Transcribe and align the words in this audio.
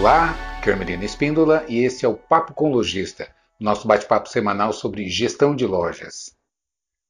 Olá, 0.00 0.32
Carmelina 0.64 1.04
Espíndola 1.04 1.62
e 1.68 1.84
esse 1.84 2.06
é 2.06 2.08
o 2.08 2.16
Papo 2.16 2.54
com 2.54 2.72
Lojista, 2.72 3.28
nosso 3.60 3.86
bate-papo 3.86 4.30
semanal 4.30 4.72
sobre 4.72 5.06
gestão 5.10 5.54
de 5.54 5.66
lojas. 5.66 6.34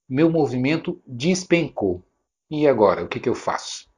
Meu 0.09 0.29
movimento 0.29 1.01
despencou. 1.07 2.03
E 2.51 2.67
agora, 2.67 3.05
o 3.05 3.09
que, 3.09 3.21
que 3.21 3.29
eu 3.29 3.35
faço? 3.37 3.89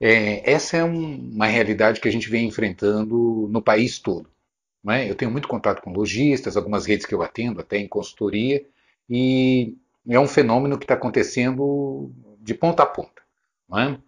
É, 0.00 0.50
essa 0.50 0.76
é 0.76 0.82
um, 0.82 1.30
uma 1.34 1.46
realidade 1.46 2.00
que 2.00 2.08
a 2.08 2.10
gente 2.10 2.28
vem 2.28 2.48
enfrentando 2.48 3.48
no 3.48 3.62
país 3.62 4.00
todo. 4.00 4.28
É? 4.88 5.08
Eu 5.08 5.14
tenho 5.14 5.30
muito 5.30 5.46
contato 5.46 5.80
com 5.80 5.92
lojistas, 5.92 6.56
algumas 6.56 6.86
redes 6.86 7.06
que 7.06 7.14
eu 7.14 7.22
atendo, 7.22 7.60
até 7.60 7.78
em 7.78 7.86
consultoria, 7.86 8.66
e 9.08 9.76
é 10.08 10.18
um 10.18 10.26
fenômeno 10.26 10.78
que 10.78 10.84
está 10.84 10.94
acontecendo 10.94 12.10
de 12.40 12.54
ponta 12.54 12.82
a 12.82 12.86
ponta. 12.86 13.22
É? 13.72 13.98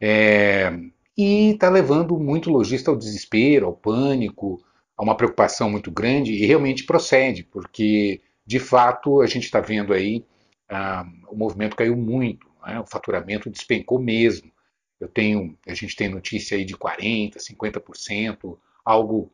É, 0.00 0.80
e 1.16 1.50
está 1.50 1.68
levando 1.68 2.18
muito 2.18 2.50
lojista 2.50 2.90
ao 2.90 2.96
desespero, 2.96 3.66
ao 3.66 3.72
pânico, 3.72 4.62
a 4.96 5.02
uma 5.02 5.16
preocupação 5.16 5.70
muito 5.70 5.90
grande, 5.90 6.32
e 6.32 6.46
realmente 6.46 6.84
procede, 6.84 7.42
porque 7.44 8.20
de 8.46 8.58
fato 8.58 9.20
a 9.20 9.26
gente 9.26 9.44
está 9.44 9.60
vendo 9.60 9.92
aí 9.92 10.24
ah, 10.68 11.06
o 11.28 11.36
movimento 11.36 11.76
caiu 11.76 11.96
muito, 11.96 12.46
é? 12.66 12.78
o 12.78 12.86
faturamento 12.86 13.50
despencou 13.50 13.98
mesmo. 13.98 14.50
Eu 14.98 15.08
tenho, 15.08 15.56
a 15.66 15.74
gente 15.74 15.94
tem 15.96 16.08
notícia 16.08 16.56
aí 16.56 16.64
de 16.64 16.76
40%, 16.76 17.36
50%, 17.36 18.56
algo 18.84 19.30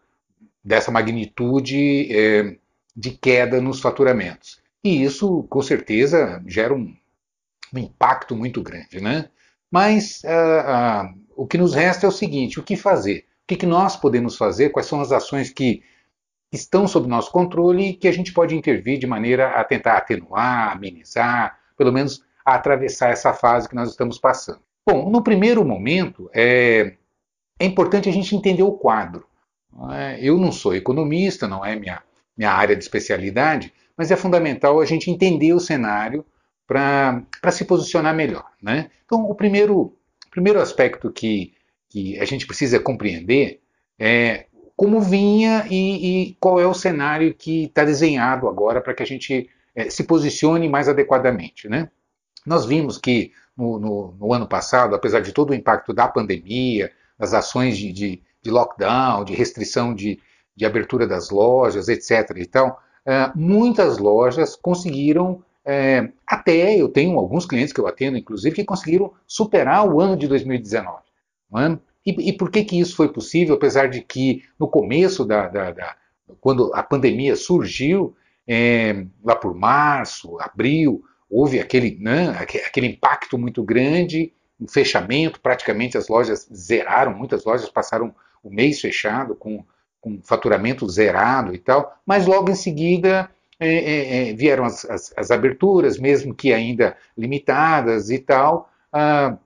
dessa 0.64 0.90
magnitude 0.90 2.08
é, 2.14 2.56
de 2.96 3.10
queda 3.12 3.60
nos 3.60 3.80
faturamentos. 3.80 4.60
E 4.82 5.02
isso, 5.02 5.44
com 5.44 5.62
certeza, 5.62 6.42
gera 6.46 6.74
um, 6.74 6.94
um 7.74 7.78
impacto 7.78 8.34
muito 8.34 8.62
grande. 8.62 9.00
Né? 9.00 9.30
Mas 9.70 10.22
uh, 10.24 11.06
uh, 11.06 11.29
o 11.40 11.46
que 11.46 11.56
nos 11.56 11.74
resta 11.74 12.04
é 12.04 12.08
o 12.08 12.12
seguinte: 12.12 12.60
o 12.60 12.62
que 12.62 12.76
fazer? 12.76 13.20
O 13.20 13.46
que, 13.48 13.56
que 13.56 13.66
nós 13.66 13.96
podemos 13.96 14.36
fazer? 14.36 14.68
Quais 14.68 14.86
são 14.86 15.00
as 15.00 15.10
ações 15.10 15.50
que 15.50 15.82
estão 16.52 16.86
sob 16.86 17.08
nosso 17.08 17.32
controle 17.32 17.88
e 17.88 17.94
que 17.94 18.06
a 18.06 18.12
gente 18.12 18.30
pode 18.30 18.54
intervir 18.54 18.98
de 18.98 19.06
maneira 19.06 19.52
a 19.52 19.64
tentar 19.64 19.96
atenuar, 19.96 20.72
amenizar, 20.72 21.58
pelo 21.78 21.92
menos 21.92 22.22
a 22.44 22.56
atravessar 22.56 23.08
essa 23.08 23.32
fase 23.32 23.66
que 23.66 23.74
nós 23.74 23.88
estamos 23.88 24.18
passando? 24.18 24.60
Bom, 24.86 25.08
no 25.08 25.22
primeiro 25.22 25.64
momento, 25.64 26.28
é, 26.34 26.96
é 27.58 27.64
importante 27.64 28.08
a 28.08 28.12
gente 28.12 28.36
entender 28.36 28.62
o 28.62 28.72
quadro. 28.72 29.26
É? 29.92 30.18
Eu 30.20 30.36
não 30.36 30.52
sou 30.52 30.74
economista, 30.74 31.48
não 31.48 31.64
é 31.64 31.74
minha, 31.74 32.02
minha 32.36 32.50
área 32.50 32.76
de 32.76 32.82
especialidade, 32.82 33.72
mas 33.96 34.10
é 34.10 34.16
fundamental 34.16 34.78
a 34.78 34.84
gente 34.84 35.10
entender 35.10 35.54
o 35.54 35.60
cenário 35.60 36.22
para 36.66 37.50
se 37.50 37.64
posicionar 37.64 38.14
melhor. 38.14 38.44
Né? 38.62 38.90
Então, 39.06 39.24
o 39.24 39.34
primeiro, 39.34 39.96
primeiro 40.30 40.60
aspecto 40.60 41.10
que, 41.10 41.54
que 41.88 42.18
a 42.18 42.24
gente 42.24 42.46
precisa 42.46 42.78
compreender 42.80 43.60
é 43.98 44.46
como 44.76 45.00
vinha 45.00 45.66
e, 45.70 46.30
e 46.30 46.36
qual 46.40 46.58
é 46.58 46.66
o 46.66 46.72
cenário 46.72 47.34
que 47.34 47.64
está 47.64 47.84
desenhado 47.84 48.48
agora 48.48 48.80
para 48.80 48.94
que 48.94 49.02
a 49.02 49.06
gente 49.06 49.50
é, 49.74 49.90
se 49.90 50.04
posicione 50.04 50.68
mais 50.68 50.88
adequadamente. 50.88 51.68
Né? 51.68 51.90
Nós 52.46 52.64
vimos 52.64 52.96
que 52.96 53.32
no, 53.56 53.78
no, 53.78 54.14
no, 54.18 54.32
ano 54.32 54.48
passado, 54.48 54.94
apesar 54.94 55.20
de 55.20 55.32
todo 55.32 55.50
o 55.50 55.54
impacto 55.54 55.92
da 55.92 56.08
pandemia, 56.08 56.90
das 57.18 57.34
ações 57.34 57.76
de, 57.76 57.92
de, 57.92 58.22
de 58.42 58.50
lockdown, 58.50 59.24
de 59.24 59.34
restrição 59.34 59.94
de, 59.94 60.18
de, 60.56 60.64
abertura 60.64 61.06
das 61.06 61.28
lojas, 61.28 61.88
etc. 61.88 62.34
E 62.36 62.46
tal, 62.46 62.80
é, 63.04 63.30
muitas 63.34 63.98
lojas 63.98 64.56
conseguiram, 64.56 65.44
é, 65.64 66.10
até 66.26 66.76
eu 66.76 66.88
tenho 66.88 67.18
alguns 67.18 67.46
clientes 67.46 67.72
que 67.72 67.80
eu 67.80 67.86
atendo, 67.86 68.16
inclusive, 68.16 68.56
que 68.56 68.64
conseguiram 68.64 69.12
superar 69.26 69.86
o 69.86 70.00
ano 70.00 70.16
de 70.16 70.26
2019. 70.26 71.02
É? 71.56 71.78
E, 72.06 72.30
e, 72.30 72.32
por 72.32 72.50
que, 72.50 72.64
que 72.64 72.78
isso 72.78 72.96
foi 72.96 73.12
possível, 73.12 73.56
apesar 73.56 73.88
de 73.88 74.00
que 74.00 74.42
no 74.58 74.68
começo 74.68 75.24
da, 75.24 75.48
da, 75.48 75.70
da 75.70 75.96
quando 76.40 76.72
a 76.74 76.82
pandemia 76.82 77.36
surgiu, 77.36 78.16
é, 78.46 79.04
lá 79.22 79.36
por 79.36 79.54
março, 79.54 80.38
abril, 80.40 81.04
houve 81.28 81.60
aquele, 81.60 81.98
né, 82.00 82.30
aquele 82.40 82.86
impacto 82.86 83.36
muito 83.36 83.62
grande, 83.62 84.32
um 84.60 84.66
fechamento, 84.66 85.40
praticamente 85.40 85.96
as 85.96 86.08
lojas 86.08 86.48
zeraram, 86.52 87.14
muitas 87.14 87.44
lojas 87.44 87.68
passaram 87.68 88.14
o 88.42 88.50
mês 88.50 88.80
fechado 88.80 89.34
com, 89.34 89.64
com 90.00 90.20
faturamento 90.22 90.88
zerado 90.88 91.54
e 91.54 91.58
tal, 91.58 91.96
mas 92.04 92.26
logo 92.26 92.50
em 92.50 92.54
seguida 92.54 93.30
é, 93.60 93.68
é, 93.68 94.30
é, 94.30 94.32
vieram 94.32 94.64
as, 94.64 94.84
as, 94.86 95.12
as, 95.14 95.30
aberturas, 95.30 95.98
mesmo 95.98 96.34
que 96.34 96.52
ainda 96.52 96.96
limitadas 97.16 98.10
e 98.10 98.18
tal, 98.18 98.70
ah, 98.90 99.36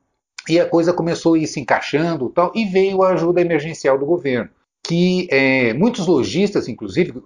e 0.48 0.60
a 0.60 0.68
coisa 0.68 0.92
começou 0.92 1.34
a 1.34 1.38
ir 1.38 1.48
se 1.48 1.58
encaixando 1.58 2.30
tal, 2.30 2.52
e 2.54 2.64
veio 2.64 3.02
a 3.02 3.12
ajuda 3.12 3.40
emergencial 3.40 3.98
do 3.98 4.06
governo, 4.06 4.48
que 4.82 5.26
é, 5.30 5.74
muitos 5.74 6.06
lojistas, 6.06 6.68
inclusive, 6.68 7.20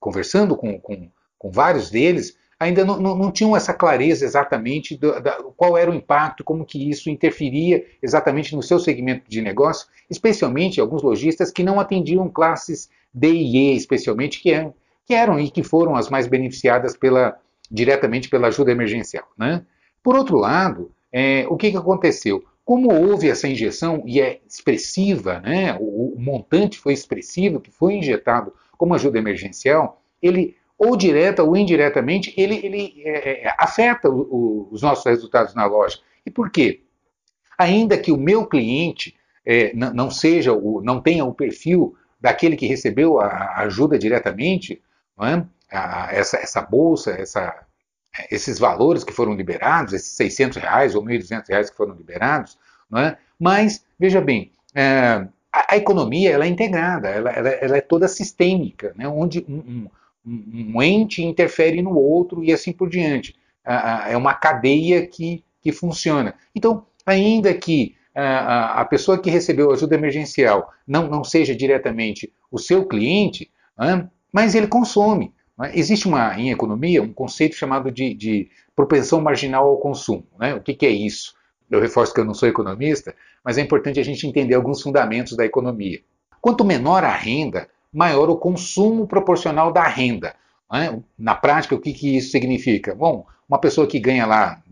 conversando 0.00 0.56
com, 0.56 0.80
com, 0.80 1.10
com 1.38 1.50
vários 1.50 1.90
deles, 1.90 2.36
ainda 2.58 2.84
não, 2.84 2.98
não, 2.98 3.16
não 3.16 3.30
tinham 3.30 3.56
essa 3.56 3.74
clareza 3.74 4.24
exatamente 4.24 4.96
do, 4.96 5.20
da, 5.20 5.42
qual 5.56 5.76
era 5.76 5.90
o 5.90 5.94
impacto, 5.94 6.44
como 6.44 6.64
que 6.64 6.90
isso 6.90 7.10
interferia 7.10 7.84
exatamente 8.02 8.54
no 8.54 8.62
seu 8.62 8.78
segmento 8.78 9.28
de 9.28 9.42
negócio, 9.42 9.88
especialmente 10.08 10.80
alguns 10.80 11.02
lojistas 11.02 11.50
que 11.50 11.62
não 11.62 11.78
atendiam 11.78 12.28
classes 12.28 12.88
D 13.12 13.32
e 13.32 13.56
E, 13.56 13.76
especialmente, 13.76 14.40
que 14.40 14.50
eram, 14.50 14.72
que 15.04 15.14
eram 15.14 15.38
e 15.38 15.50
que 15.50 15.62
foram 15.62 15.96
as 15.96 16.08
mais 16.08 16.26
beneficiadas 16.26 16.96
pela, 16.96 17.36
diretamente 17.70 18.28
pela 18.28 18.48
ajuda 18.48 18.72
emergencial. 18.72 19.26
Né? 19.36 19.64
Por 20.02 20.16
outro 20.16 20.36
lado, 20.36 20.92
é, 21.12 21.46
o 21.48 21.56
que, 21.56 21.70
que 21.70 21.76
aconteceu? 21.76 22.44
Como 22.64 22.92
houve 22.94 23.28
essa 23.28 23.48
injeção, 23.48 24.02
e 24.06 24.20
é 24.20 24.40
expressiva, 24.48 25.40
né, 25.40 25.76
o, 25.80 26.14
o 26.16 26.20
montante 26.20 26.78
foi 26.78 26.92
expressivo, 26.92 27.60
que 27.60 27.72
foi 27.72 27.94
injetado 27.94 28.52
como 28.78 28.94
ajuda 28.94 29.18
emergencial, 29.18 30.00
ele 30.20 30.56
ou 30.78 30.96
direta 30.96 31.44
ou 31.44 31.56
indiretamente, 31.56 32.34
ele, 32.36 32.56
ele 32.64 33.02
é, 33.04 33.46
é 33.46 33.54
afeta 33.58 34.08
o, 34.08 34.20
o, 34.22 34.68
os 34.72 34.82
nossos 34.82 35.04
resultados 35.04 35.54
na 35.54 35.64
loja. 35.66 35.98
E 36.26 36.30
por 36.30 36.50
quê? 36.50 36.82
Ainda 37.56 37.96
que 37.96 38.10
o 38.10 38.16
meu 38.16 38.46
cliente 38.46 39.14
é, 39.46 39.72
não 39.74 40.10
seja 40.10 40.52
o, 40.52 40.80
não 40.82 41.00
tenha 41.00 41.24
o 41.24 41.34
perfil 41.34 41.94
daquele 42.20 42.56
que 42.56 42.66
recebeu 42.66 43.20
a 43.20 43.60
ajuda 43.62 43.98
diretamente, 43.98 44.80
é? 45.24 45.44
essa, 46.10 46.36
essa 46.38 46.60
bolsa, 46.60 47.12
essa, 47.12 47.64
esses 48.30 48.58
valores 48.58 49.04
que 49.04 49.12
foram 49.12 49.34
liberados, 49.34 49.92
esses 49.92 50.12
600 50.12 50.58
reais 50.58 50.94
ou 50.94 51.02
1.200 51.04 51.48
reais 51.48 51.70
que 51.70 51.76
foram 51.76 51.94
liberados, 51.94 52.58
é? 52.96 53.16
mas 53.38 53.84
veja 53.98 54.20
bem, 54.20 54.52
é, 54.74 55.26
a, 55.52 55.74
a, 55.74 55.76
economia 55.76 56.30
ela 56.30 56.44
é 56.44 56.48
integrada, 56.48 57.08
ela, 57.08 57.30
ela, 57.30 57.48
ela 57.48 57.76
é 57.76 57.80
toda 57.80 58.06
sistêmica, 58.08 58.92
né? 58.96 59.08
onde 59.08 59.44
um, 59.48 59.54
um 59.56 59.90
um 60.24 60.82
ente 60.82 61.22
interfere 61.22 61.82
no 61.82 61.96
outro 61.96 62.44
e 62.44 62.52
assim 62.52 62.72
por 62.72 62.88
diante. 62.88 63.34
É 64.08 64.16
uma 64.16 64.34
cadeia 64.34 65.06
que, 65.06 65.44
que 65.60 65.72
funciona. 65.72 66.34
Então, 66.54 66.86
ainda 67.04 67.52
que 67.54 67.94
a 68.14 68.84
pessoa 68.84 69.18
que 69.18 69.30
recebeu 69.30 69.72
ajuda 69.72 69.94
emergencial 69.94 70.72
não, 70.86 71.08
não 71.08 71.24
seja 71.24 71.54
diretamente 71.54 72.32
o 72.50 72.58
seu 72.58 72.86
cliente, 72.86 73.50
mas 74.32 74.54
ele 74.54 74.66
consome. 74.66 75.32
Existe 75.74 76.08
uma, 76.08 76.38
em 76.38 76.50
economia 76.50 77.02
um 77.02 77.12
conceito 77.12 77.54
chamado 77.54 77.90
de, 77.90 78.14
de 78.14 78.50
propensão 78.74 79.20
marginal 79.20 79.68
ao 79.68 79.78
consumo. 79.78 80.26
Né? 80.38 80.54
O 80.54 80.60
que, 80.60 80.74
que 80.74 80.86
é 80.86 80.90
isso? 80.90 81.34
Eu 81.70 81.80
reforço 81.80 82.12
que 82.12 82.20
eu 82.20 82.24
não 82.24 82.34
sou 82.34 82.48
economista, 82.48 83.14
mas 83.44 83.58
é 83.58 83.60
importante 83.60 84.00
a 84.00 84.04
gente 84.04 84.26
entender 84.26 84.54
alguns 84.54 84.82
fundamentos 84.82 85.36
da 85.36 85.44
economia. 85.44 86.00
Quanto 86.40 86.64
menor 86.64 87.04
a 87.04 87.12
renda, 87.12 87.68
maior 87.92 88.30
o 88.30 88.36
consumo 88.36 89.06
proporcional 89.06 89.72
da 89.72 89.84
renda. 89.84 90.34
Né? 90.70 91.00
Na 91.18 91.34
prática, 91.34 91.74
o 91.74 91.80
que, 91.80 91.92
que, 91.92 92.16
isso 92.16 92.30
significa? 92.30 92.94
Bom, 92.94 93.26
uma 93.48 93.58
pessoa 93.58 93.86
que 93.86 94.00
ganha 94.00 94.26
lá, 94.26 94.62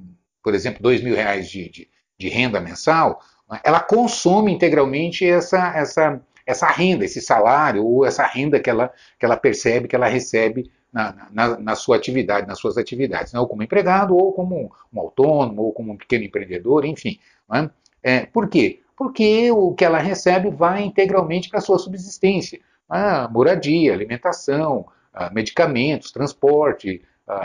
por 0.43 0.55
exemplo, 0.55 0.83
dois 0.83 1.03
mil 1.03 1.15
reais 1.15 1.49
de, 1.49 1.69
de, 1.69 1.89
de 2.19 2.29
renda 2.29 2.61
mensal, 2.61 3.21
né? 3.51 3.61
ela 3.63 3.81
consome 3.81 4.53
integralmente 4.53 5.25
essa, 5.25 5.77
essa, 5.77 6.21
essa 6.51 6.67
renda, 6.67 7.05
esse 7.05 7.21
salário, 7.21 7.85
ou 7.85 8.05
essa 8.05 8.25
renda 8.25 8.61
que 8.61 8.69
ela, 8.69 8.93
que 9.19 9.25
ela 9.25 9.37
percebe, 9.37 9.89
que 9.89 9.97
ela 9.97 10.09
recebe 10.09 10.71
na, 10.93 11.29
na, 11.31 11.59
na 11.59 11.75
sua 11.75 11.97
atividade, 11.97 12.47
nas 12.47 12.59
suas 12.59 12.77
atividades, 12.77 13.33
né? 13.33 13.41
ou 13.41 13.47
como 13.47 13.63
empregado, 13.63 14.17
ou 14.17 14.33
como 14.33 14.73
um 14.93 15.01
autônomo, 15.01 15.63
ou 15.63 15.73
como 15.73 15.93
um 15.93 15.97
pequeno 15.97 16.25
empreendedor, 16.25 16.85
enfim. 16.85 17.19
Né? 17.49 17.71
É, 18.03 18.27
por 18.27 18.49
quê? 18.49 18.81
Porque 18.97 19.51
o 19.51 19.73
que 19.73 19.85
ela 19.85 19.99
recebe 19.99 20.51
vai 20.51 20.83
integralmente 20.83 21.49
para 21.49 21.59
a 21.59 21.63
sua 21.63 21.79
subsistência 21.79 22.61
a 22.91 23.29
moradia, 23.29 23.93
alimentação, 23.93 24.85
medicamentos, 25.33 26.11
transporte, 26.11 27.01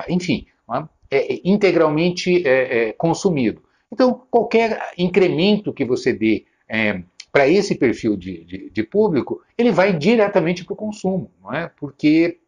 enfim, 0.10 0.48
é 1.12 1.40
integralmente 1.48 2.46
é, 2.48 2.90
é, 2.90 2.94
consumido. 2.94 3.62
Então, 3.92 4.24
qualquer 4.31 4.92
incremento 4.98 5.72
que 5.72 5.86
você 5.86 6.12
dê 6.12 6.46
é, 6.68 7.04
para 7.36 7.50
esse 7.50 7.76
perfil 7.76 8.16
de, 8.16 8.46
de, 8.46 8.70
de, 8.70 8.82
público, 8.82 9.42
ele 9.58 9.70
vai 9.70 9.92
diretamente 9.92 10.64
para 10.64 10.72
o 10.72 10.78
consumo, 10.78 11.30
não 11.44 11.54
é? 11.54 11.70
porque 11.76 12.40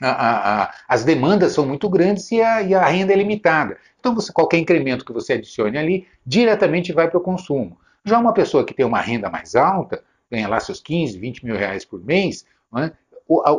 a, 0.00 0.62
a, 0.64 0.74
as 0.88 1.04
demandas 1.04 1.52
são 1.52 1.64
muito 1.64 1.88
grandes 1.88 2.28
e 2.32 2.42
a, 2.42 2.60
e 2.60 2.74
a 2.74 2.84
renda 2.84 3.12
é 3.12 3.16
limitada. 3.16 3.76
Então, 4.00 4.12
você, 4.12 4.32
qualquer 4.32 4.58
incremento 4.58 5.04
que 5.04 5.12
você 5.12 5.34
adicione 5.34 5.78
ali, 5.78 6.08
diretamente 6.26 6.92
vai 6.92 7.08
para 7.08 7.18
o 7.18 7.22
consumo. 7.22 7.78
Já 8.04 8.18
uma 8.18 8.32
pessoa 8.32 8.66
que 8.66 8.74
tem 8.74 8.84
uma 8.84 9.00
renda 9.00 9.30
mais 9.30 9.54
alta, 9.54 10.02
ganha 10.28 10.48
lá 10.48 10.58
seus 10.58 10.80
15, 10.80 11.20
20 11.20 11.44
mil 11.44 11.54
reais 11.54 11.84
por 11.84 12.04
mês, 12.04 12.44
né, 12.72 12.90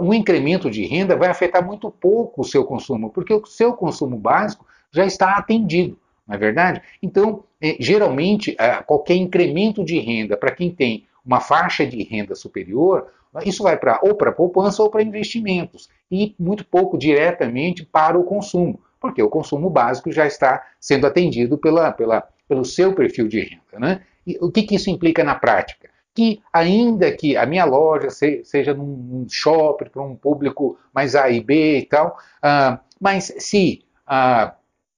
um 0.01 0.13
incremento 0.13 0.69
de 0.69 0.86
renda 0.86 1.15
vai 1.15 1.29
afetar 1.29 1.65
muito 1.65 1.89
pouco 1.89 2.41
o 2.41 2.45
seu 2.45 2.65
consumo, 2.65 3.09
porque 3.09 3.33
o 3.33 3.45
seu 3.45 3.71
consumo 3.71 4.18
básico 4.18 4.68
já 4.91 5.06
está 5.06 5.38
atendido, 5.38 5.97
não 6.27 6.35
é 6.35 6.37
verdade? 6.37 6.81
Então, 7.01 7.43
é, 7.61 7.75
geralmente, 7.79 8.55
qualquer 8.85 9.15
incremento 9.15 9.83
de 9.83 9.99
renda 9.99 10.37
para 10.37 10.51
quem 10.51 10.71
tem 10.71 11.05
uma 11.25 11.39
faixa 11.39 11.85
de 11.85 12.03
renda 12.03 12.35
superior, 12.35 13.07
isso 13.45 13.63
vai 13.63 13.77
para 13.77 13.99
ou 14.03 14.15
para 14.15 14.31
poupança 14.31 14.83
ou 14.83 14.89
para 14.89 15.01
investimentos, 15.01 15.89
e 16.11 16.35
muito 16.37 16.65
pouco 16.65 16.97
diretamente 16.97 17.85
para 17.85 18.17
o 18.17 18.23
consumo, 18.23 18.79
porque 18.99 19.21
o 19.23 19.29
consumo 19.29 19.69
básico 19.69 20.11
já 20.11 20.27
está 20.27 20.63
sendo 20.79 21.07
atendido 21.07 21.57
pela, 21.57 21.91
pela, 21.91 22.27
pelo 22.47 22.63
seu 22.63 22.93
perfil 22.93 23.27
de 23.27 23.39
renda. 23.41 23.79
Né? 23.79 24.01
E 24.25 24.37
o 24.39 24.51
que, 24.51 24.63
que 24.63 24.75
isso 24.75 24.89
implica 24.89 25.23
na 25.23 25.35
prática? 25.35 25.93
que 26.15 26.41
ainda 26.51 27.11
que 27.11 27.35
a 27.35 27.45
minha 27.45 27.65
loja 27.65 28.09
seja 28.11 28.73
num 28.73 29.25
shopping 29.27 29.89
para 29.89 30.01
um 30.03 30.15
público 30.15 30.77
mais 30.93 31.15
A 31.15 31.29
e 31.29 31.41
B 31.41 31.79
e 31.79 31.85
tal, 31.85 32.19
uh, 32.37 32.77
mas 32.99 33.33
se 33.39 33.83
uh, 34.07 34.51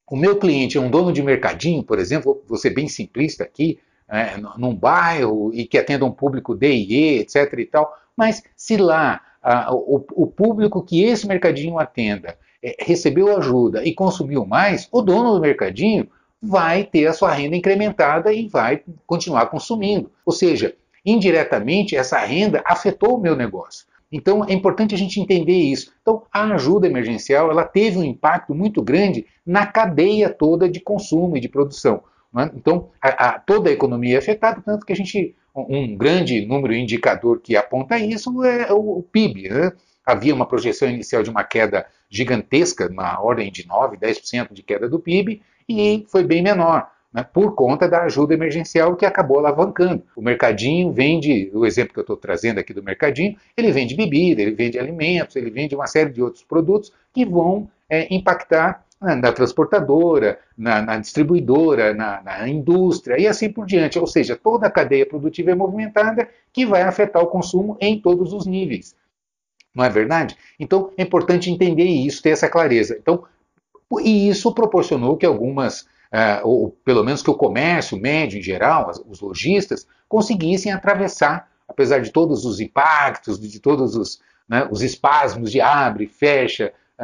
o 0.07 0.15
meu 0.15 0.37
cliente 0.37 0.77
é 0.77 0.81
um 0.81 0.89
dono 0.89 1.11
de 1.11 1.23
mercadinho, 1.23 1.83
por 1.83 1.99
exemplo, 1.99 2.43
vou 2.47 2.57
ser 2.57 2.71
bem 2.71 2.87
simplista 2.87 3.43
aqui, 3.43 3.79
é, 4.07 4.37
num 4.57 4.75
bairro 4.75 5.51
e 5.53 5.65
que 5.65 5.77
atenda 5.77 6.05
um 6.05 6.11
público 6.11 6.53
D 6.53 6.71
e 6.71 6.93
E, 6.93 7.19
etc 7.19 7.53
e 7.57 7.65
tal, 7.65 7.91
mas 8.15 8.43
se 8.55 8.77
lá 8.77 9.19
uh, 9.43 9.73
o, 9.73 10.05
o, 10.13 10.27
público 10.27 10.83
que 10.83 11.03
esse 11.03 11.27
mercadinho 11.27 11.79
atenda 11.79 12.37
é, 12.61 12.75
recebeu 12.79 13.35
ajuda 13.35 13.83
e 13.83 13.93
consumiu 13.93 14.45
mais, 14.45 14.87
o 14.91 15.01
dono 15.01 15.33
do 15.33 15.41
mercadinho 15.41 16.07
vai 16.41 16.83
ter 16.83 17.07
a 17.07 17.13
sua 17.13 17.31
renda 17.31 17.55
incrementada 17.55 18.31
e 18.31 18.47
vai 18.47 18.83
continuar 19.07 19.47
consumindo. 19.47 20.11
Ou 20.23 20.31
seja, 20.31 20.75
indiretamente 21.03 21.95
essa 21.95 22.19
renda 22.19 22.61
afetou 22.65 23.15
o 23.15 23.21
meu 23.21 23.35
negócio. 23.35 23.87
Então 24.15 24.45
é 24.47 24.53
importante 24.53 24.95
a 24.95 24.97
gente 24.97 25.19
entender 25.19 25.57
isso. 25.57 25.91
Então 26.01 26.23
a 26.31 26.45
ajuda 26.53 26.87
emergencial 26.87 27.51
ela 27.51 27.65
teve 27.65 27.97
um 27.97 28.03
impacto 28.03 28.55
muito 28.55 28.81
grande 28.81 29.25
na 29.45 29.65
cadeia 29.65 30.29
toda 30.29 30.69
de 30.69 30.79
consumo 30.79 31.35
e 31.35 31.41
de 31.41 31.49
produção. 31.49 32.01
É? 32.37 32.49
Então 32.55 32.89
a, 33.01 33.09
a, 33.09 33.39
toda 33.39 33.69
a 33.69 33.73
economia 33.73 34.15
é 34.15 34.19
afetada, 34.19 34.61
tanto 34.61 34.85
que 34.85 34.93
a 34.93 34.95
gente 34.95 35.35
um 35.53 35.95
grande 35.95 36.45
número 36.45 36.73
indicador 36.73 37.39
que 37.41 37.55
aponta 37.55 37.97
isso 37.97 38.43
é 38.43 38.71
o, 38.71 38.99
o 38.99 39.03
PIB. 39.03 39.49
Né? 39.49 39.71
Havia 40.05 40.33
uma 40.35 40.45
projeção 40.45 40.89
inicial 40.89 41.23
de 41.23 41.29
uma 41.29 41.43
queda 41.43 41.85
gigantesca, 42.09 42.89
na 42.89 43.19
ordem 43.19 43.51
de 43.51 43.65
9, 43.65 43.97
10% 43.97 44.53
de 44.53 44.63
queda 44.63 44.87
do 44.87 44.99
PIB, 44.99 45.41
e 45.67 46.05
foi 46.09 46.23
bem 46.23 46.41
menor 46.41 46.89
né, 47.15 47.25
por 47.31 47.55
conta 47.55 47.87
da 47.87 48.03
ajuda 48.03 48.33
emergencial 48.33 48.93
que 48.97 49.05
acabou 49.05 49.39
alavancando. 49.39 50.03
O 50.17 50.21
mercadinho 50.21 50.91
vende, 50.91 51.49
o 51.53 51.65
exemplo 51.65 51.93
que 51.93 51.99
eu 51.99 52.01
estou 52.01 52.17
trazendo 52.17 52.59
aqui 52.59 52.73
do 52.73 52.83
mercadinho, 52.83 53.37
ele 53.55 53.71
vende 53.71 53.95
bebida, 53.95 54.41
ele 54.41 54.51
vende 54.51 54.77
alimentos, 54.77 55.37
ele 55.37 55.49
vende 55.49 55.73
uma 55.73 55.87
série 55.87 56.09
de 56.09 56.21
outros 56.21 56.43
produtos 56.43 56.91
que 57.13 57.25
vão 57.25 57.69
é, 57.89 58.13
impactar 58.13 58.83
na 58.99 59.31
transportadora, 59.31 60.39
na, 60.57 60.81
na 60.81 60.97
distribuidora, 60.97 61.93
na, 61.93 62.21
na, 62.21 62.49
indústria 62.49 63.17
e 63.17 63.27
assim 63.27 63.49
por 63.49 63.65
diante. 63.65 63.97
Ou 63.97 64.07
seja, 64.07 64.35
toda 64.35 64.67
a 64.67 64.71
cadeia 64.71 65.05
produtiva 65.05 65.51
é 65.51 65.55
movimentada 65.55 66.27
que 66.51 66.65
vai 66.65 66.81
afetar 66.81 67.23
o 67.23 67.27
consumo 67.27 67.77
em 67.79 67.97
todos 67.97 68.33
os 68.33 68.45
níveis. 68.45 68.93
Não 69.73 69.85
é 69.85 69.89
verdade? 69.89 70.35
Então 70.59 70.91
é 70.97 71.03
importante 71.03 71.49
entender 71.49 71.85
isso, 71.85 72.21
ter 72.21 72.31
essa 72.31 72.49
clareza. 72.49 72.97
Então, 72.99 73.23
e 74.01 74.27
isso 74.27 74.53
proporcionou 74.53 75.15
que 75.15 75.25
algumas 75.25 75.85
ou 76.43 76.71
pelo 76.83 77.03
menos 77.03 77.21
que 77.21 77.29
o 77.29 77.35
comércio 77.35 77.97
médio 77.97 78.39
em 78.39 78.43
geral, 78.43 78.91
os 79.07 79.19
lojistas, 79.19 79.87
conseguissem 80.07 80.71
atravessar, 80.71 81.49
apesar 81.67 81.99
de 81.99 82.11
todos 82.11 82.45
os 82.45 82.59
impactos, 82.59 83.39
de 83.39 83.59
todos 83.59 83.95
os, 83.95 84.19
né, 84.47 84.67
os 84.71 84.81
espasmos 84.81 85.51
de 85.51 85.59
abre, 85.59 86.07
fecha, 86.07 86.71
uh, 86.99 87.03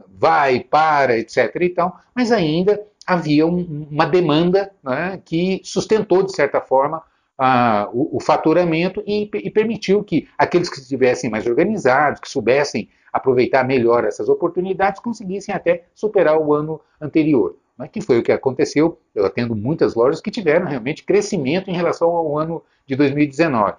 uh, 0.00 0.04
vai, 0.08 0.60
para, 0.60 1.18
etc. 1.18 1.54
E 1.60 1.68
tal, 1.70 1.98
mas 2.14 2.32
ainda 2.32 2.80
havia 3.06 3.46
um, 3.46 3.86
uma 3.90 4.06
demanda 4.06 4.70
né, 4.82 5.20
que 5.24 5.60
sustentou, 5.64 6.22
de 6.22 6.34
certa 6.34 6.60
forma, 6.60 7.02
o, 7.92 8.18
o, 8.18 8.20
faturamento 8.20 9.02
e, 9.04 9.28
e, 9.34 9.50
permitiu 9.50 10.04
que 10.04 10.28
aqueles 10.38 10.68
que 10.68 10.78
estivessem 10.78 11.28
mais 11.28 11.44
organizados, 11.44 12.20
que 12.20 12.30
soubessem 12.30 12.88
aproveitar 13.12 13.66
melhor 13.66 14.04
essas 14.04 14.28
oportunidades, 14.28 15.00
conseguissem 15.00 15.52
até 15.52 15.86
superar 15.92 16.38
o 16.38 16.54
ano 16.54 16.80
anterior 17.00 17.56
né, 17.82 17.88
que 17.88 18.00
foi 18.00 18.18
o 18.18 18.22
que 18.22 18.32
aconteceu. 18.32 18.98
Eu 19.14 19.26
atendo 19.26 19.54
muitas 19.54 19.94
lojas 19.94 20.20
que 20.20 20.30
tiveram 20.30 20.66
realmente 20.66 21.02
crescimento 21.02 21.70
em 21.70 21.74
relação 21.74 22.08
ao 22.08 22.38
ano 22.38 22.62
de 22.86 22.96
2019. 22.96 23.74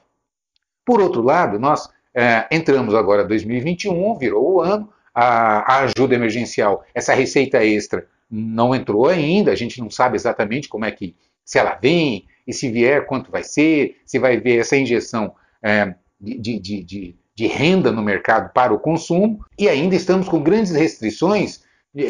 Por 0.85 1.01
outro 1.01 1.21
lado, 1.21 1.57
nós 1.57 1.89
é, 2.13 2.45
entramos 2.51 2.93
agora 2.93 3.23
em 3.23 3.27
2021, 3.27 4.17
virou 4.17 4.55
o 4.55 4.61
ano, 4.61 4.89
a, 5.13 5.73
a 5.73 5.79
ajuda 5.81 6.15
emergencial, 6.15 6.83
essa 6.93 7.13
receita 7.13 7.63
extra 7.63 8.07
não 8.29 8.73
entrou 8.73 9.07
ainda, 9.07 9.51
a 9.51 9.55
gente 9.55 9.79
não 9.79 9.89
sabe 9.89 10.15
exatamente 10.15 10.67
como 10.67 10.85
é 10.85 10.91
que, 10.91 11.15
se 11.45 11.59
ela 11.59 11.77
vem, 11.79 12.25
e 12.47 12.53
se 12.53 12.69
vier, 12.69 13.05
quanto 13.05 13.31
vai 13.31 13.43
ser, 13.43 13.97
se 14.05 14.17
vai 14.17 14.37
ver 14.37 14.59
essa 14.59 14.75
injeção 14.75 15.35
é, 15.61 15.93
de, 16.19 16.59
de, 16.59 16.83
de, 16.83 17.15
de, 17.35 17.47
renda 17.47 17.91
no 17.91 18.01
mercado 18.01 18.51
para 18.51 18.73
o 18.73 18.79
consumo, 18.79 19.45
e 19.57 19.69
ainda 19.69 19.95
estamos 19.95 20.27
com 20.27 20.41
grandes 20.41 20.71
restrições 20.71 21.62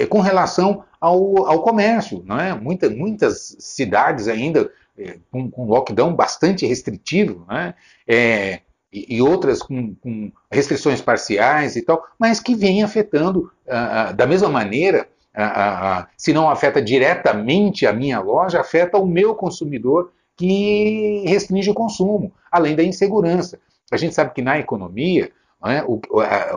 com 0.09 0.21
relação 0.21 0.83
ao, 1.00 1.45
ao 1.45 1.62
comércio. 1.62 2.24
Não 2.25 2.39
é? 2.39 2.53
Muita, 2.53 2.89
muitas 2.89 3.56
cidades 3.59 4.27
ainda 4.27 4.71
é, 4.97 5.18
com, 5.31 5.50
com 5.50 5.65
lockdown 5.65 6.15
bastante 6.15 6.65
restritivo, 6.65 7.45
né? 7.50 7.74
é, 8.07 8.62
e, 8.91 9.18
e, 9.18 9.21
outras 9.21 9.62
com, 9.62 9.95
com, 9.95 10.31
restrições 10.51 11.01
parciais 11.01 11.75
e 11.75 11.81
tal, 11.81 12.03
mas 12.18 12.39
que 12.39 12.53
vêm 12.53 12.83
afetando 12.83 13.51
ah, 13.68 14.09
ah, 14.09 14.12
da 14.12 14.27
mesma 14.27 14.50
maneira. 14.50 15.07
Ah, 15.35 16.07
se 16.15 16.31
não 16.31 16.47
afeta 16.47 16.80
diretamente 16.80 17.88
a 17.88 17.91
minha 17.91 18.19
loja, 18.19 18.62
afeta 18.62 19.00
o 19.00 19.07
meu 19.07 19.33
consumidor 19.33 20.12
que 20.38 21.24
restringe 21.25 21.71
o 21.71 21.74
consumo, 21.74 22.31
além 22.51 22.75
da 22.75 22.83
insegurança. 22.83 23.59
A 23.91 23.97
gente 23.97 24.13
sabe 24.13 24.31
que 24.31 24.44
na 24.44 24.59
economia 24.59 25.31
é? 25.65 25.83
O, 25.83 26.01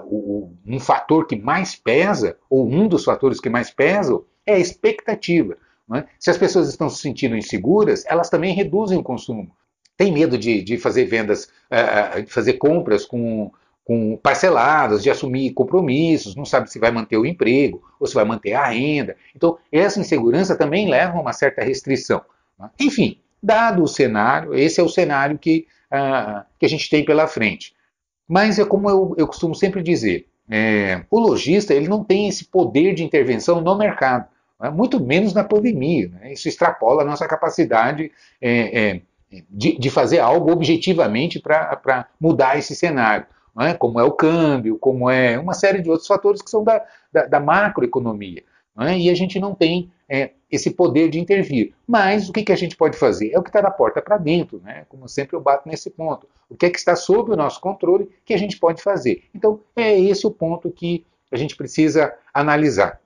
o, 0.05 0.53
um 0.67 0.81
fator 0.81 1.27
que 1.27 1.37
mais 1.37 1.77
pesa, 1.77 2.37
ou 2.51 2.69
um 2.69 2.89
dos 2.89 3.05
fatores 3.05 3.41
que 3.41 3.49
mais 3.49 3.71
pesam, 3.71 4.25
é 4.45 4.55
a 4.55 4.59
expectativa. 4.59 5.57
É? 5.95 6.05
Se 6.19 6.31
as 6.31 6.39
pessoas 6.39 6.69
estão 6.69 6.91
se 6.91 7.01
sentindo 7.01 7.37
inseguras, 7.37 8.05
elas 8.07 8.29
também 8.29 8.55
reduzem 8.55 8.99
o 8.99 9.03
consumo. 9.03 9.51
Tem 9.97 10.13
medo 10.13 10.37
de, 10.37 10.63
de 10.63 10.77
fazer 10.77 11.05
vendas, 11.05 11.49
uh, 11.71 12.23
de 12.23 12.31
fazer 12.31 12.55
compras 12.55 13.07
com, 13.07 13.51
com 13.85 14.17
parceladas, 14.17 15.03
de 15.03 15.11
assumir 15.11 15.53
compromissos, 15.53 16.35
não 16.35 16.45
sabe 16.45 16.71
se 16.71 16.79
vai 16.79 16.91
manter 16.91 17.17
o 17.17 17.25
emprego 17.25 17.83
ou 18.01 18.07
se 18.07 18.15
vai 18.15 18.25
manter 18.25 18.53
a 18.55 18.67
renda. 18.67 19.17
Então, 19.35 19.57
essa 19.71 20.01
insegurança 20.01 20.57
também 20.57 20.91
leva 20.91 21.17
a 21.17 21.21
uma 21.21 21.33
certa 21.33 21.63
restrição. 21.63 22.21
É? 22.61 22.65
Enfim, 22.81 23.21
dado 23.41 23.85
o 23.85 23.89
cenário, 23.89 24.53
esse 24.53 24.81
é 24.81 24.83
o 24.83 24.89
cenário 24.89 25.39
que, 25.39 25.67
uh, 25.93 26.45
que 26.59 26.67
a 26.67 26.69
gente 26.69 26.91
tem 26.91 27.05
pela 27.05 27.29
frente. 27.29 27.76
Mas 28.29 28.59
é 28.59 28.65
como 28.65 28.91
eu, 28.91 29.15
eu 29.17 29.27
costumo 29.27 29.55
sempre 29.55 29.83
dizer, 29.83 30.27
é, 30.49 31.05
o 31.11 31.19
lojista 31.19 31.75
ele 31.75 31.89
não 31.89 32.05
tem 32.05 32.29
esse 32.29 32.45
poder 32.45 32.95
de 32.95 33.05
intervenção 33.05 33.61
no 33.61 33.77
mercado, 33.77 34.27
né? 34.61 34.71
muito 34.71 35.01
menos 35.01 35.35
na 35.35 35.45
pandemia. 35.45 36.09
Né? 36.09 36.33
Isso 36.33 36.49
extrapola 36.49 37.03
a 37.03 37.05
nossa 37.05 37.27
capacidade 37.27 38.11
é, 38.41 38.81
é, 38.81 39.01
de, 39.51 39.79
de, 39.79 39.91
fazer 39.91 40.19
algo 40.21 40.51
objetivamente 40.51 41.41
para 41.41 42.09
mudar 42.21 42.59
esse 42.59 42.75
cenário, 42.75 43.27
né? 43.57 43.75
como 43.75 44.01
é 44.01 44.05
o 44.05 44.13
câmbio, 44.13 44.79
como 44.79 45.11
é 45.11 45.39
uma 45.39 45.55
série 45.55 45.83
de 45.83 45.91
outros 45.91 46.07
fatores 46.07 46.41
que 46.41 46.51
são 46.51 46.63
da, 46.63 46.83
da, 47.13 47.27
da 47.27 47.41
macroeconomia. 47.41 48.43
Né? 48.77 48.99
E 48.99 49.11
a 49.11 49.15
gente 49.15 49.41
não 49.41 49.55
tem 49.55 49.91
é, 50.09 50.31
esse 50.51 50.71
poder 50.71 51.09
de 51.09 51.19
intervir. 51.19 51.75
Mas 51.87 52.29
o 52.29 52.33
que, 52.33 52.43
que 52.43 52.53
a 52.53 52.57
gente 52.57 52.77
pode 52.77 52.97
fazer? 52.97 53.33
É 53.33 53.39
o 53.39 53.43
que 53.43 53.49
está 53.49 53.61
da 53.61 53.71
porta 53.71 54.01
para 54.01 54.17
dentro, 54.17 54.61
né? 54.65 54.85
como 54.89 55.09
sempre 55.09 55.37
eu 55.37 55.41
bato 55.41 55.69
nesse 55.69 55.91
ponto. 55.91 56.29
O 56.49 56.57
que 56.57 56.67
é 56.67 56.71
que 56.71 56.79
está 56.79 56.95
sob 56.95 57.33
o 57.33 57.37
nosso 57.37 57.61
controle 57.61 58.09
que 58.25 58.33
a 58.33 58.39
gente 58.39 58.59
pode 58.59 58.83
fazer? 58.83 59.25
Então, 59.35 59.61
é 59.75 59.99
esse 59.99 60.27
o 60.27 60.31
ponto 60.31 60.71
que 60.71 61.05
a 61.31 61.37
gente 61.37 61.57
precisa 61.57 62.15
analisar. 62.33 63.01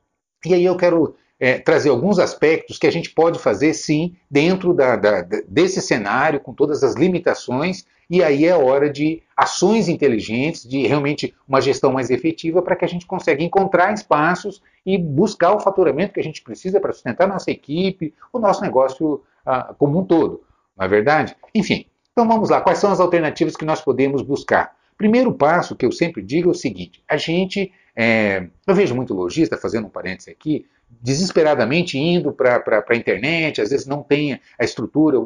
E 0.44 0.54
aí 0.54 0.64
eu 0.64 0.76
quero 0.76 1.16
é, 1.38 1.58
trazer 1.58 1.88
alguns 1.88 2.18
aspectos 2.18 2.78
que 2.78 2.86
a 2.86 2.92
gente 2.92 3.10
pode 3.10 3.38
fazer, 3.38 3.72
sim, 3.72 4.14
dentro 4.30 4.74
da, 4.74 4.96
da, 4.96 5.22
desse 5.48 5.80
cenário, 5.80 6.40
com 6.40 6.52
todas 6.52 6.84
as 6.84 6.94
limitações 6.94 7.86
e 8.10 8.24
aí 8.24 8.44
é 8.44 8.56
hora 8.56 8.90
de 8.90 9.22
ações 9.36 9.88
inteligentes, 9.88 10.68
de 10.68 10.84
realmente 10.84 11.32
uma 11.46 11.60
gestão 11.60 11.92
mais 11.92 12.10
efetiva 12.10 12.60
para 12.60 12.74
que 12.74 12.84
a 12.84 12.88
gente 12.88 13.06
consiga 13.06 13.40
encontrar 13.42 13.94
espaços 13.94 14.60
e 14.84 14.98
buscar 14.98 15.54
o 15.54 15.60
faturamento 15.60 16.12
que 16.12 16.20
a 16.20 16.24
gente 16.24 16.42
precisa 16.42 16.80
para 16.80 16.92
sustentar 16.92 17.28
nossa 17.28 17.52
equipe, 17.52 18.12
o 18.32 18.40
nosso 18.40 18.62
negócio 18.62 19.22
ah, 19.46 19.72
como 19.78 20.00
um 20.00 20.04
todo, 20.04 20.42
não 20.76 20.84
é 20.84 20.88
verdade? 20.88 21.36
Enfim, 21.54 21.86
então 22.12 22.26
vamos 22.26 22.50
lá, 22.50 22.60
quais 22.60 22.78
são 22.78 22.90
as 22.90 22.98
alternativas 22.98 23.56
que 23.56 23.64
nós 23.64 23.80
podemos 23.80 24.22
buscar? 24.22 24.76
Primeiro 24.98 25.32
passo 25.32 25.76
que 25.76 25.86
eu 25.86 25.92
sempre 25.92 26.20
digo 26.20 26.48
é 26.48 26.52
o 26.52 26.54
seguinte: 26.54 27.02
a 27.08 27.16
gente 27.16 27.72
é, 27.94 28.46
eu 28.66 28.74
vejo 28.74 28.94
muito 28.94 29.14
lojista, 29.14 29.56
fazendo 29.56 29.86
um 29.86 29.90
parênteses 29.90 30.28
aqui, 30.28 30.66
desesperadamente 31.02 31.98
indo 31.98 32.32
para 32.32 32.84
a 32.88 32.96
internet, 32.96 33.60
às 33.60 33.70
vezes 33.70 33.86
não 33.86 34.02
tem 34.02 34.40
a 34.58 34.64
estrutura, 34.64 35.18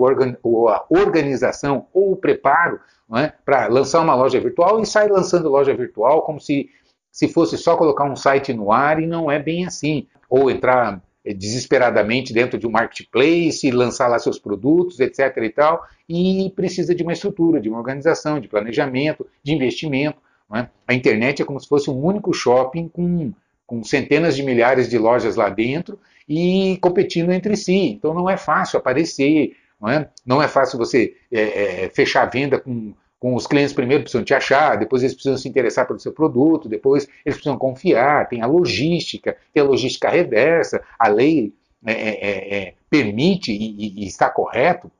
ou 0.42 0.68
a 0.68 0.84
organização, 0.88 1.86
ou 1.92 2.12
o 2.12 2.16
preparo 2.16 2.80
é, 3.16 3.32
para 3.44 3.66
lançar 3.68 4.00
uma 4.00 4.14
loja 4.14 4.40
virtual 4.40 4.80
e 4.80 4.86
sai 4.86 5.08
lançando 5.08 5.48
loja 5.48 5.74
virtual 5.74 6.22
como 6.22 6.40
se, 6.40 6.70
se 7.10 7.28
fosse 7.28 7.58
só 7.58 7.76
colocar 7.76 8.04
um 8.04 8.16
site 8.16 8.52
no 8.52 8.72
ar 8.72 9.02
e 9.02 9.06
não 9.06 9.30
é 9.30 9.38
bem 9.38 9.66
assim. 9.66 10.06
Ou 10.28 10.50
entrar 10.50 11.02
é, 11.24 11.34
desesperadamente 11.34 12.32
dentro 12.32 12.58
de 12.58 12.66
um 12.66 12.70
marketplace, 12.70 13.70
lançar 13.70 14.08
lá 14.08 14.18
seus 14.18 14.38
produtos, 14.38 15.00
etc. 15.00 15.36
e 15.38 15.50
tal, 15.50 15.84
e 16.08 16.52
precisa 16.54 16.94
de 16.94 17.02
uma 17.02 17.12
estrutura, 17.12 17.60
de 17.60 17.68
uma 17.68 17.78
organização, 17.78 18.40
de 18.40 18.48
planejamento, 18.48 19.26
de 19.42 19.54
investimento. 19.54 20.18
É? 20.54 20.68
A 20.86 20.94
internet 20.94 21.42
é 21.42 21.44
como 21.44 21.58
se 21.58 21.66
fosse 21.66 21.90
um 21.90 22.04
único 22.04 22.32
shopping 22.32 22.88
com 22.88 23.32
com 23.66 23.82
centenas 23.82 24.36
de 24.36 24.42
milhares 24.42 24.88
de 24.88 24.98
lojas 24.98 25.36
lá 25.36 25.48
dentro 25.48 25.98
e 26.28 26.78
competindo 26.80 27.32
entre 27.32 27.56
si. 27.56 27.90
Então 27.90 28.14
não 28.14 28.28
é 28.28 28.36
fácil 28.36 28.78
aparecer, 28.78 29.56
não 29.80 29.90
é, 29.90 30.08
não 30.24 30.42
é 30.42 30.48
fácil 30.48 30.78
você 30.78 31.14
é, 31.30 31.84
é, 31.84 31.90
fechar 31.90 32.22
a 32.22 32.30
venda 32.30 32.58
com, 32.58 32.94
com 33.18 33.34
os 33.34 33.46
clientes 33.46 33.72
primeiro 33.72 34.02
precisam 34.02 34.24
te 34.24 34.34
achar, 34.34 34.76
depois 34.76 35.02
eles 35.02 35.14
precisam 35.14 35.38
se 35.38 35.48
interessar 35.48 35.86
pelo 35.86 35.98
seu 35.98 36.12
produto, 36.12 36.68
depois 36.68 37.08
eles 37.24 37.36
precisam 37.36 37.58
confiar, 37.58 38.28
tem 38.28 38.42
a 38.42 38.46
logística, 38.46 39.36
tem 39.52 39.62
a 39.62 39.66
logística 39.66 40.08
reversa, 40.08 40.82
a 40.98 41.08
lei 41.08 41.52
é, 41.86 41.92
é, 41.92 42.10
é, 42.20 42.58
é 42.58 42.74
permite 42.88 43.50
e, 43.50 44.02
e, 44.02 44.06
está 44.06 44.30
correto, 44.30 44.90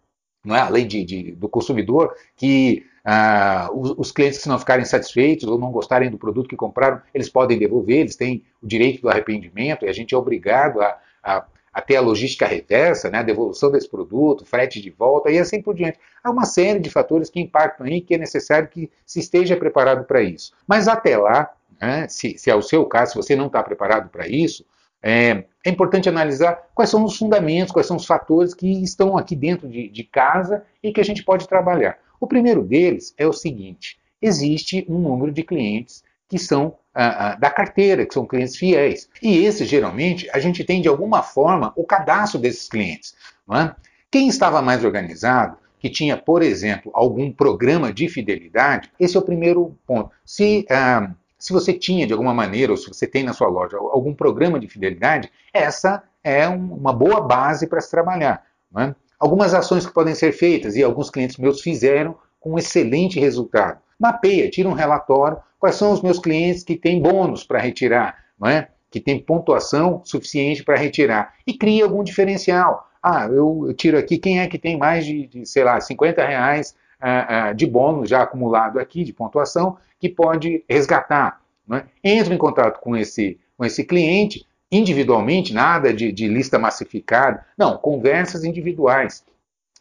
não 0.45 0.55
é? 0.55 0.61
a 0.61 0.69
lei 0.69 0.85
de, 0.85 1.05
de, 1.05 1.33
do 1.33 1.49
consumidor, 1.49 2.15
que 2.37 2.85
ah, 3.05 3.69
os, 3.73 3.95
os, 3.99 4.13
clientes 4.13 4.43
que 4.43 4.49
não 4.49 4.59
ficarem 4.59 4.85
satisfeitos 4.85 5.47
ou 5.47 5.59
não 5.59 5.71
gostarem 5.71 6.11
do 6.11 6.17
produto 6.17 6.49
que 6.49 6.57
compraram, 6.57 7.03
eles 7.13 7.29
podem 7.29 7.59
devolver, 7.59 7.99
eles 7.99 8.17
têm 8.17 8.43
o 8.63 8.67
direito 8.67 9.03
do 9.03 9.11
arrependimento 9.11 9.85
e 9.85 9.89
a 9.89 9.93
gente 9.93 10.15
é 10.15 10.19
obrigado 10.19 10.81
a, 10.81 10.99
a, 11.23 11.45
a 11.73 11.83
ter 11.83 11.97
a 11.97 12.01
logística 12.01 12.47
reversa, 12.47 13.11
né, 13.11 13.19
a 13.19 13.23
devolução 13.23 13.71
desse 13.71 13.91
produto, 13.91 14.47
frete 14.47 14.81
de 14.81 14.89
volta 14.89 15.31
e 15.31 15.39
assim 15.39 15.61
por 15.61 15.75
diante. 15.75 15.99
Há 16.23 16.31
uma 16.31 16.47
série 16.47 16.79
de 16.79 16.89
fatores 16.89 17.29
que 17.29 17.41
impactam 17.41 17.87
aí 17.87 18.01
que 18.01 18.15
é 18.15 18.19
necessário 18.19 18.69
que 18.69 18.91
se 19.05 19.21
esteja 19.21 19.55
preparado 19.55 20.05
para 20.05 20.23
isso. 20.23 20.53
Mas 20.67 20.89
até 20.89 21.19
lá, 21.19 21.51
né, 21.79 22.09
se, 22.09 22.39
se 22.39 22.51
é 22.51 22.55
o 22.55 22.63
seu 22.63 22.87
caso, 22.87 23.13
se 23.13 23.17
você 23.19 23.37
não 23.37 23.49
está 23.49 23.63
preparado 23.63 24.09
para 24.09 24.27
isso, 24.27 24.65
é, 25.03 25.45
é, 25.63 25.69
importante 25.69 26.09
analisar 26.09 26.71
quais 26.75 26.89
são 26.89 27.05
os 27.05 27.19
fundamentos, 27.19 27.71
quais 27.71 27.87
são 27.87 27.99
os 27.99 28.07
fatores 28.07 28.55
que 28.55 28.83
estão 28.83 29.19
aqui 29.19 29.37
dentro 29.37 29.69
de, 29.69 29.91
de 29.91 30.05
casa 30.05 30.65
e 30.83 30.91
que 30.91 31.01
a 31.03 31.05
gente 31.05 31.23
pode 31.23 31.47
trabalhar. 31.47 31.99
O 32.25 32.27
primeiro 32.27 32.63
deles 32.63 33.13
é 33.19 33.27
o 33.27 33.35
seguinte: 33.35 33.99
existe 34.21 34.87
um 34.89 34.99
número 34.99 35.31
de 35.31 35.43
clientes 35.43 36.03
que 36.27 36.39
são 36.39 36.75
ah, 36.95 37.33
ah, 37.33 37.35
da 37.35 37.51
carteira, 37.51 38.07
que 38.07 38.15
são 38.15 38.27
clientes 38.27 38.57
fiéis. 38.57 39.11
E 39.21 39.45
esses, 39.45 39.69
geralmente, 39.69 40.27
a 40.33 40.39
gente 40.39 40.65
tem 40.65 40.81
de 40.81 40.89
alguma 40.89 41.23
forma 41.23 41.71
o 41.77 41.85
cadastro 41.85 42.41
desses 42.41 42.67
clientes. 42.67 43.15
É? 43.53 43.75
Quem 44.11 44.27
estava 44.27 44.63
mais 44.63 44.83
organizado, 44.83 45.59
que 45.79 45.91
tinha, 45.91 46.17
por 46.17 46.43
exemplo, 46.43 46.91
algum 46.95 47.31
programa 47.31 47.93
de 47.93 48.09
fidelidade, 48.09 48.91
esse 48.99 49.19
é 49.19 49.21
o 49.21 49.23
primeiro 49.23 49.77
ponto. 49.87 50.11
Se, 50.25 50.65
ah, 50.71 51.11
se 51.39 51.53
você 51.53 51.75
tinha, 51.75 52.07
de 52.07 52.15
alguma 52.15 52.33
maneira, 52.33 52.73
ou 52.73 52.79
se 52.79 52.89
você 52.89 53.07
tem 53.07 53.23
na 53.23 53.35
sua 53.35 53.49
loja 53.49 53.77
algum 53.77 54.15
programa 54.15 54.59
de 54.59 54.67
fidelidade, 54.67 55.31
essa 55.53 56.03
é 56.23 56.49
um, 56.49 56.73
uma 56.73 56.95
boa 56.95 57.21
base 57.21 57.67
para 57.67 57.83
se 57.83 57.91
trabalhar. 57.91 58.47
É? 58.79 58.95
Algumas 59.19 59.55
ações 59.55 59.87
que 59.87 59.93
podem 59.93 60.15
ser 60.15 60.33
feitas, 60.33 60.77
e 60.77 60.83
alguns 60.83 61.11
clientes 61.11 61.37
meus 61.37 61.61
fizeram 61.61 62.17
com 62.41 62.53
um 62.53 62.59
excelente 62.59 63.19
resultado. 63.19 63.79
Mapeia, 63.99 64.51
tira 64.51 64.69
um 64.69 64.73
relatório, 64.73 65.39
quais 65.59 65.77
são 65.77 65.93
os 65.93 66.03
meus 66.03 66.19
clientes 66.19 66.63
que 66.63 66.77
têm 66.77 67.01
bônus 67.01 67.45
para 67.45 67.59
retirar, 67.59 68.17
não 68.39 68.49
é? 68.49 68.69
que 68.91 69.01
tem 69.01 69.19
pontuação 69.19 70.03
suficiente 70.05 70.63
para 70.63 70.77
retirar, 70.77 71.35
e 71.45 71.53
cria 71.53 71.83
algum 71.83 72.05
diferencial. 72.05 72.89
Ah, 73.03 73.27
eu, 73.27 73.75
tiro 73.77 73.99
aqui 73.99 74.19
quem 74.19 74.41
é 74.41 74.47
que 74.47 74.59
tem 74.59 74.79
mais 74.79 75.05
de, 75.05 75.27
de 75.27 75.47
sei 75.47 75.65
lá, 75.65 75.81
50 75.81 76.25
reais 76.25 76.77
ah, 77.01 77.49
ah, 77.49 77.53
de 77.53 77.67
bônus 77.67 78.09
já 78.09 78.23
acumulado 78.23 78.79
aqui, 78.79 79.03
de 79.03 79.13
pontuação, 79.13 79.77
que 79.99 80.09
pode 80.09 80.65
resgatar. 80.69 81.41
Não 81.67 81.79
é? 81.79 81.87
Entra 82.05 82.33
em 82.33 82.39
contato 82.39 82.81
com 82.81 82.97
esse, 82.97 83.39
com 83.57 83.65
esse 83.65 83.83
cliente, 83.85 84.47
individualmente, 84.71 85.55
nada 85.55 85.93
de, 85.93 86.11
de 86.11 86.29
lista 86.29 86.59
massificada. 86.59 87.45
Não, 87.57 87.77
conversas 87.79 88.45
individuais. 88.45 89.25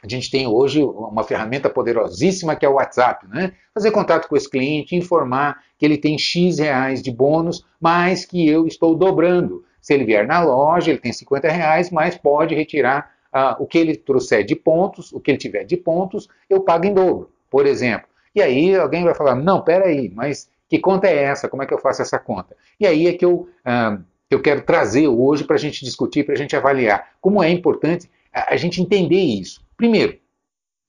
A 0.04 0.08
gente 0.08 0.30
tem 0.30 0.46
hoje 0.46 0.84
uma 0.84 1.24
ferramenta 1.24 1.70
poderosíssima 1.70 2.58
que 2.58 2.66
é 2.66 2.70
o 2.70 2.74
WhatsApp, 2.74 3.26
né? 3.28 3.54
Fazer 3.74 3.90
contato 3.92 4.28
com 4.28 4.36
esse 4.36 4.50
cliente, 4.50 4.96
informar 4.96 5.64
que 5.78 5.86
ele 5.86 5.98
tem 5.98 6.18
X 6.18 6.60
reais 6.60 7.02
de 7.02 7.10
bônus, 7.10 7.66
mas 7.80 8.26
que 8.26 8.46
eu 8.46 8.68
estou 8.68 8.96
dobrando. 8.96 9.64
Se 9.82 9.94
ele 9.94 10.04
vier 10.04 10.28
na 10.28 10.44
loja, 10.44 10.92
ele 10.92 11.00
tem 11.00 11.14
50 11.14 11.48
reais, 11.50 11.90
mas 11.90 12.18
pode 12.18 12.54
retirar 12.54 13.14
uh, 13.34 13.64
o 13.64 13.66
que 13.66 13.78
ele 13.78 13.96
trouxer 13.96 14.44
de 14.46 14.56
pontos, 14.56 15.12
o 15.14 15.20
que 15.20 15.32
ele 15.32 15.38
tiver 15.38 15.64
de 15.64 15.78
pontos, 15.78 16.28
eu 16.50 16.62
pago 16.62 16.86
em 16.86 16.94
dobro, 16.94 17.32
por 17.50 17.66
exemplo. 17.66 18.08
E 18.36 18.42
aí 18.42 18.76
alguém 18.76 19.04
vai 19.04 19.16
falar, 19.16 19.36
não, 19.36 19.62
peraí, 19.62 20.12
mas 20.14 20.50
que 20.68 20.80
conta 20.80 21.08
é 21.08 21.24
essa? 21.24 21.48
Como 21.48 21.64
é 21.64 21.66
que 21.66 21.74
eu 21.74 21.80
faço 21.80 22.02
essa 22.02 22.20
conta? 22.20 22.56
E 22.80 22.86
aí 22.86 23.08
é 23.08 23.14
que 23.14 23.24
eu 23.24 23.48
uh, 23.66 24.04
eu 24.34 24.42
quero 24.42 24.62
trazer 24.62 25.08
hoje 25.08 25.44
para 25.44 25.56
a 25.56 25.60
gente 25.60 25.86
discutir, 25.86 26.24
para 26.24 26.34
a 26.34 26.38
gente 26.38 26.56
avaliar. 26.56 27.12
Como 27.22 27.42
é 27.42 27.50
importante 27.50 28.10
a, 28.34 28.56
gente 28.56 28.82
entender 28.82 29.22
isso. 29.22 29.64
Primeiro, 29.78 30.18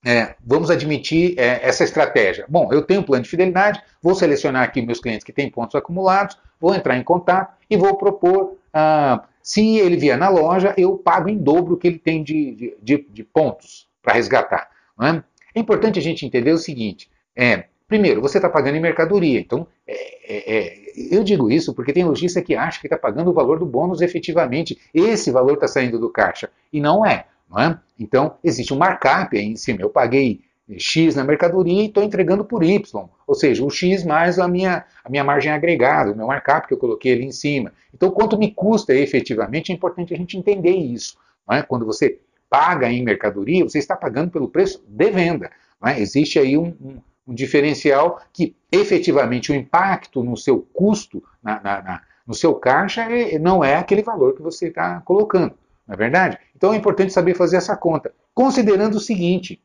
é, 0.05 0.35
vamos 0.45 0.71
admitir 0.71 1.35
é, 1.39 1.61
essa 1.67 1.85
estratégia. 1.85 2.47
Bom, 2.49 2.73
eu 2.73 2.83
tenho 2.83 3.01
um 3.01 3.05
plano 3.05 3.23
de 3.23 3.31
fidelidade, 3.31 3.83
vou 4.03 4.15
selecionar 4.15 4.63
aqui 4.63 4.83
meus 4.83 5.01
clientes 5.01 5.25
que 5.25 5.33
têm 5.33 5.51
pontos 5.51 5.75
acumulados, 5.75 6.39
vou 6.61 6.75
entrar 6.75 6.97
em 6.97 7.03
contato 7.03 7.55
e 7.69 7.77
vou 7.77 7.97
propor. 7.97 8.57
Ah, 8.73 9.25
se 9.43 9.77
ele 9.77 9.97
vier 9.97 10.17
na 10.17 10.29
loja, 10.29 10.75
eu 10.77 10.97
pago 10.97 11.29
em 11.29 11.37
dobro 11.37 11.75
o 11.75 11.77
que 11.77 11.87
ele 11.87 11.99
tem 11.99 12.23
de, 12.23 12.77
de, 12.83 13.07
de 13.11 13.25
pontos 13.25 13.87
para 14.03 14.15
resgatar. 14.15 14.71
É? 15.03 15.23
é? 15.55 15.61
importante 15.61 15.99
a 15.99 16.03
gente 16.03 16.25
entender 16.25 16.53
o 16.53 16.59
seguinte: 16.59 17.11
é, 17.37 17.65
primeiro, 17.87 18.21
você 18.21 18.39
está 18.39 18.49
pagando 18.49 18.77
em 18.77 18.81
mercadoria, 18.81 19.39
então 19.39 19.67
é, 19.87 20.57
é 20.57 20.84
eu 20.97 21.25
digo 21.25 21.51
isso 21.51 21.75
porque 21.75 21.93
tem 21.93 22.05
lojista 22.05 22.41
que 22.41 22.55
acha 22.55 22.81
que 22.81 22.87
está 22.87 22.97
pagando 22.97 23.31
o 23.31 23.35
valor 23.35 23.59
do 23.59 23.67
bônus 23.67 24.01
efetivamente. 24.01 24.79
Esse 24.93 25.31
valor 25.31 25.55
está 25.55 25.67
saindo 25.67 25.99
do 25.99 26.11
caixa. 26.11 26.51
E 26.73 26.81
não 26.81 27.05
é, 27.05 27.27
não 27.51 27.59
é. 27.59 27.79
Então, 27.99 28.37
existe 28.43 28.73
um 28.73 28.79
markup 28.79 29.37
aí 29.37 29.45
em 29.45 29.57
cima. 29.57 29.81
Eu 29.81 29.91
paguei 29.91 30.43
X 30.79 31.15
na 31.15 31.25
mercadoria 31.25 31.83
e 31.83 31.87
estou 31.87 32.03
entregando 32.03 32.45
por 32.45 32.63
Y. 32.63 33.09
Ou 33.27 33.35
seja, 33.35 33.65
o 33.65 33.71
X 33.71 34.05
mais 34.05 34.39
a 34.39 34.49
minha, 34.49 34.85
a 35.05 35.11
minha 35.11 35.25
margem 35.25 35.53
agregada, 35.53 36.13
o 36.13 36.17
meu 36.17 36.27
markup 36.27 36.67
que 36.67 36.75
eu 36.75 36.79
coloquei 36.79 37.13
ali 37.13 37.25
em 37.25 37.33
cima. 37.33 37.73
Então, 37.93 38.11
quanto 38.11 38.39
me 38.39 38.53
custa 38.53 38.95
efetivamente, 38.95 39.73
é 39.73 39.75
importante 39.75 40.15
a 40.15 40.17
gente 40.17 40.39
entender 40.39 40.77
isso. 40.77 41.17
É? 41.51 41.63
Quando 41.63 41.85
você 41.85 42.19
paga 42.49 42.91
em 42.91 43.03
mercadoria, 43.03 43.65
você 43.65 43.79
está 43.79 43.95
pagando 43.97 44.31
pelo 44.31 44.49
preço 44.49 44.83
de 44.87 45.11
venda. 45.11 45.51
É? 45.85 46.01
Existe 46.01 46.39
aí 46.39 46.57
um, 46.57 46.75
um 46.81 46.99
um 47.26 47.35
diferencial 47.35 48.21
que 48.33 48.57
efetivamente 48.71 49.50
o 49.50 49.54
impacto 49.54 50.23
no 50.23 50.37
seu 50.37 50.61
custo, 50.61 51.23
na, 51.43 51.61
na, 51.61 51.83
na, 51.83 52.02
no 52.26 52.35
seu 52.35 52.54
caixa, 52.54 53.02
é, 53.02 53.38
não 53.38 53.64
é 53.64 53.76
aquele 53.76 54.02
valor 54.02 54.35
que 54.35 54.43
você 54.43 54.69
está 54.69 55.00
colocando, 55.00 55.54
não 55.87 55.95
é 55.95 55.97
verdade? 55.97 56.38
Então 56.54 56.73
é 56.73 56.76
importante 56.76 57.12
saber 57.12 57.35
fazer 57.35 57.57
essa 57.57 57.76
conta, 57.76 58.12
considerando 58.35 58.97
o 58.97 59.00
seguinte, 59.00 59.62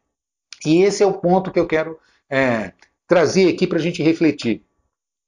e 0.65 0.81
esse 0.81 1.03
é 1.03 1.05
o 1.05 1.13
ponto 1.13 1.51
que 1.51 1.59
eu 1.59 1.67
quero 1.67 1.97
é, 2.29 2.73
trazer 3.07 3.49
aqui 3.49 3.65
para 3.65 3.77
a 3.77 3.81
gente 3.81 4.03
refletir. 4.03 4.63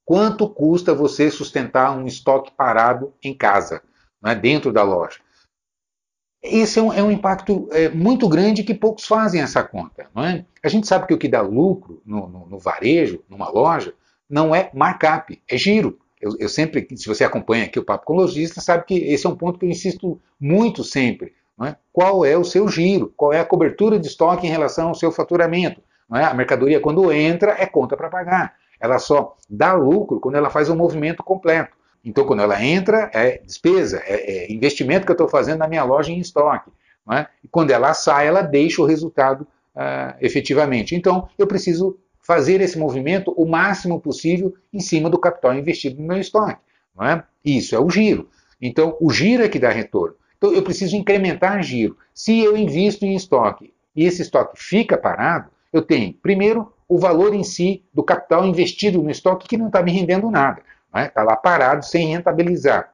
Quanto 0.05 0.50
custa 0.50 0.93
você 0.93 1.29
sustentar 1.29 1.97
um 1.97 2.05
estoque 2.05 2.51
parado 2.51 3.13
em 3.23 3.33
casa, 3.33 3.81
né, 4.21 4.35
dentro 4.35 4.73
da 4.73 4.83
loja? 4.83 5.19
Esse 6.41 6.79
é 6.79 6.81
um, 6.81 6.91
é 6.91 7.03
um 7.03 7.12
impacto 7.12 7.69
é, 7.71 7.89
muito 7.89 8.27
grande 8.27 8.63
que 8.63 8.74
poucos 8.74 9.05
fazem 9.05 9.41
essa 9.41 9.63
conta. 9.63 10.07
Não 10.13 10.24
é? 10.24 10.43
A 10.63 10.67
gente 10.67 10.88
sabe 10.88 11.05
que 11.07 11.13
o 11.13 11.17
que 11.17 11.27
dá 11.27 11.41
lucro 11.41 12.01
no, 12.05 12.27
no, 12.27 12.45
no 12.48 12.60
varejo, 12.60 13.24
numa 13.29 13.50
loja, 13.50 13.93
não 14.29 14.55
é 14.55 14.69
markup, 14.74 15.39
é 15.48 15.57
giro. 15.57 16.00
Eu, 16.19 16.36
eu, 16.39 16.50
sempre, 16.50 16.88
se 16.95 17.07
você 17.07 17.24
acompanha 17.24 17.65
aqui 17.65 17.79
o 17.79 17.83
Papo 17.83 18.05
com 18.05 18.13
Lojista, 18.13 18.62
sabe 18.62 18.86
que 18.86 18.95
esse 18.95 19.25
é 19.25 19.29
um 19.29 19.36
ponto 19.36 19.60
que 19.60 19.65
eu 19.65 19.69
insisto 19.69 20.19
muito 20.39 20.83
sempre. 20.83 21.33
É? 21.63 21.75
Qual 21.93 22.25
é 22.25 22.36
o 22.36 22.43
seu 22.43 22.67
giro? 22.67 23.13
Qual 23.15 23.31
é 23.31 23.39
a 23.39 23.45
cobertura 23.45 24.00
de 24.00 24.07
estoque 24.07 24.48
em 24.48 24.50
relação 24.50 24.89
ao 24.89 24.95
seu 24.95 25.12
faturamento? 25.12 25.81
É? 26.13 26.24
A 26.24 26.33
mercadoria, 26.33 26.79
quando 26.79 27.12
entra, 27.12 27.55
é 27.60 27.65
conta 27.65 27.95
para 27.95 28.10
pagar. 28.10 28.55
Ela 28.79 28.98
só 28.98 29.36
dá 29.48 29.74
lucro 29.74 30.19
quando 30.19 30.36
ela 30.36 30.50
faz 30.50 30.69
um 30.69 30.75
movimento 30.75 31.24
completo. 31.24 31.75
Então, 32.03 32.25
quando 32.25 32.41
ela 32.41 32.63
entra, 32.63 33.10
é 33.13 33.41
despesa, 33.46 34.01
é, 34.05 34.46
é 34.46 34.51
investimento 34.51 35.05
que 35.05 35.12
eu 35.12 35.15
estou 35.15 35.29
fazendo 35.29 35.60
na 35.60 35.67
minha 35.67 35.84
loja 35.84 36.12
em 36.12 36.20
estoque. 36.20 36.72
É? 37.12 37.27
E 37.43 37.48
quando 37.48 37.72
ela 37.72 37.93
sai, 37.93 38.27
ela 38.27 38.41
deixa 38.41 38.81
o 38.81 38.86
resultado 38.86 39.41
uh, 39.75 40.15
efetivamente. 40.22 40.96
Então, 40.96 41.27
eu 41.38 41.48
preciso 41.48 41.98
fazer 42.22 42.62
esse 42.62 42.77
movimento 42.77 43.34
o 43.36 43.46
máximo 43.46 44.00
possível 44.00 44.53
em 44.72 44.79
cima 44.79 45.10
do 45.10 45.17
capital 45.17 45.53
investido 45.53 46.00
no 46.00 46.08
meu 46.08 46.17
estoque. 46.17 46.62
É? 47.01 47.24
Isso 47.43 47.75
é 47.75 47.79
o 47.79 47.89
giro. 47.89 48.29
Então, 48.62 48.96
o 49.01 49.12
giro 49.12 49.43
é 49.43 49.50
que 49.50 49.60
dá 49.60 49.70
retorno. 49.70 50.15
Então, 50.38 50.53
eu 50.53 50.62
preciso 50.62 50.96
incrementar 50.96 51.62
giro. 51.63 51.98
Se 52.13 52.39
eu 52.39 52.55
invisto 52.55 53.05
em 53.05 53.15
estoque 53.15 53.74
e 53.96 54.05
esse 54.05 54.22
estoque 54.22 54.58
fica 54.58 54.98
parado, 54.98 55.50
eu 55.74 55.81
tenho, 55.81 56.13
primeiro, 56.13 56.72
o 56.88 57.00
valor 57.00 57.34
em 57.34 57.43
si 57.43 57.84
do 57.93 58.03
capital 58.03 58.46
investido 58.46 59.01
no 59.01 59.10
estoque 59.10 59.48
que 59.48 59.58
não 59.58 59.67
está 59.67 59.81
me 59.81 59.91
rendendo 59.91 60.29
nada. 60.29 60.62
Está 60.91 61.01
né? 61.01 61.10
Tá 61.10 61.24
lá 61.24 61.36
parado 61.36 61.86
sem 61.86 62.07
rentabilizar. 62.07 62.93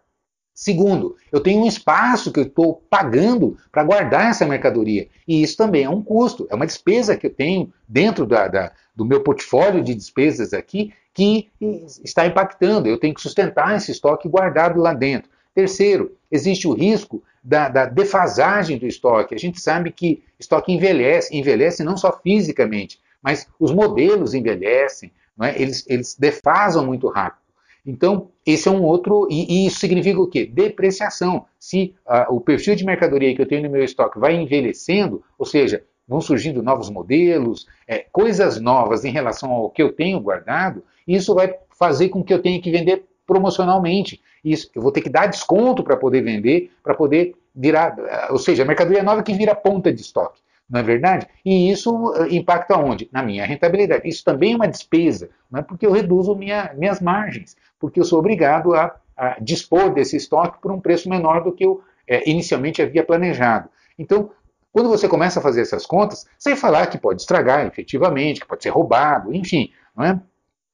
Segundo, 0.53 1.15
eu 1.31 1.39
tenho 1.39 1.61
um 1.61 1.67
espaço 1.67 2.31
que 2.31 2.39
eu 2.39 2.43
estou 2.45 2.81
pagando 2.89 3.57
para 3.71 3.83
guardar 3.83 4.31
essa 4.31 4.45
mercadoria. 4.45 5.07
E 5.27 5.43
isso 5.43 5.55
também 5.55 5.83
é 5.83 5.89
um 5.89 6.01
custo, 6.01 6.47
é 6.49 6.55
uma 6.55 6.65
despesa 6.65 7.15
que 7.15 7.27
eu 7.27 7.33
tenho 7.33 7.71
dentro 7.87 8.25
da, 8.25 8.47
da, 8.47 8.71
do 8.95 9.05
meu 9.05 9.21
portfólio 9.21 9.83
de 9.83 9.93
despesas 9.93 10.53
aqui 10.53 10.91
que 11.13 11.49
está 12.03 12.25
impactando. 12.25 12.87
Eu 12.87 12.99
tenho 12.99 13.13
que 13.13 13.21
sustentar 13.21 13.75
esse 13.75 13.91
estoque 13.91 14.27
guardado 14.27 14.79
lá 14.79 14.93
dentro. 14.93 15.29
Terceiro, 15.53 16.15
existe 16.31 16.67
o 16.67 16.73
risco 16.73 17.23
da, 17.43 17.69
da, 17.69 17.85
defasagem 17.85 18.77
do 18.77 18.85
estoque. 18.87 19.35
A 19.35 19.39
gente 19.39 19.61
sabe 19.61 19.91
que 19.91 20.23
estoque 20.39 20.71
envelhece, 20.71 21.35
envelhece 21.35 21.83
não 21.83 21.97
só 21.97 22.11
fisicamente, 22.21 22.99
mas 23.21 23.47
os 23.59 23.71
modelos 23.71 24.33
envelhecem, 24.33 25.11
é? 25.41 25.59
eles, 25.61 25.85
eles 25.87 26.15
defasam 26.15 26.85
muito 26.85 27.07
rápido. 27.07 27.46
Então, 27.87 28.27
esse 28.45 28.67
é 28.67 28.71
um 28.71 28.83
outro, 28.83 29.29
e, 29.31 29.63
e 29.63 29.67
isso 29.67 29.79
significa 29.79 30.19
o 30.19 30.27
quê? 30.27 30.45
Depreciação. 30.45 31.45
Se 31.57 31.95
uh, 32.05 32.35
o 32.35 32.41
perfil 32.41 32.75
de 32.75 32.85
mercadoria 32.85 33.33
que 33.33 33.41
eu 33.41 33.47
tenho 33.47 33.63
no 33.63 33.69
meu 33.69 33.81
estoque 33.81 34.19
vai 34.19 34.35
envelhecendo, 34.35 35.23
ou 35.39 35.45
seja, 35.45 35.81
vão 36.05 36.19
surgindo 36.19 36.61
novos 36.61 36.89
modelos, 36.89 37.65
é, 37.87 37.99
coisas 38.11 38.59
novas 38.59 39.05
em 39.05 39.11
relação 39.11 39.51
ao 39.51 39.69
que 39.69 39.81
eu 39.81 39.93
tenho 39.93 40.19
guardado, 40.19 40.83
isso 41.07 41.33
vai 41.33 41.55
fazer 41.79 42.09
com 42.09 42.21
que 42.21 42.33
eu 42.33 42.41
tenha 42.41 42.61
que 42.61 42.69
vender 42.69 43.05
promocionalmente. 43.25 44.19
Isso, 44.43 44.69
eu 44.75 44.81
vou 44.81 44.91
ter 44.91 44.99
que 44.99 45.09
dar 45.09 45.27
desconto 45.27 45.81
para 45.81 45.95
poder 45.95 46.21
vender, 46.21 46.71
para 46.83 46.93
poder 46.93 47.35
virar, 47.55 47.95
ou 48.29 48.37
seja, 48.37 48.63
a 48.63 48.65
mercadoria 48.65 49.01
nova 49.01 49.23
que 49.23 49.33
vira 49.33 49.55
ponta 49.55 49.93
de 49.93 50.01
estoque 50.01 50.41
não 50.69 50.81
é 50.81 50.83
verdade? 50.83 51.27
E 51.45 51.71
isso 51.71 52.13
eh, 52.15 52.35
impacta 52.35 52.77
onde? 52.77 53.09
Na 53.11 53.23
minha 53.23 53.45
rentabilidade. 53.45 54.07
Isso 54.07 54.23
também 54.23 54.53
é 54.53 54.55
uma 54.55 54.67
despesa, 54.67 55.29
não 55.49 55.61
é 55.61 55.63
porque 55.63 55.85
eu 55.85 55.91
reduzo 55.91 56.35
minha, 56.35 56.73
minhas 56.75 56.99
margens, 56.99 57.55
porque 57.79 57.99
eu 57.99 58.03
sou 58.03 58.19
obrigado 58.19 58.75
a, 58.75 58.95
a, 59.15 59.37
dispor 59.39 59.93
desse 59.93 60.17
estoque 60.17 60.61
por 60.61 60.71
um 60.71 60.79
preço 60.79 61.09
menor 61.09 61.43
do 61.43 61.53
que 61.53 61.65
eu 61.65 61.81
é, 62.07 62.29
inicialmente 62.29 62.81
havia 62.81 63.03
planejado. 63.03 63.69
Então, 63.97 64.29
quando 64.71 64.89
você 64.89 65.07
começa 65.07 65.39
a 65.39 65.43
fazer 65.43 65.61
essas 65.61 65.85
contas, 65.85 66.25
sem 66.37 66.55
falar 66.55 66.87
que 66.87 66.97
pode 66.97 67.21
estragar 67.21 67.65
efetivamente, 67.65 68.41
que 68.41 68.47
pode 68.47 68.61
ser 68.61 68.69
roubado, 68.69 69.33
enfim, 69.33 69.71
não 69.95 70.03
é? 70.03 70.21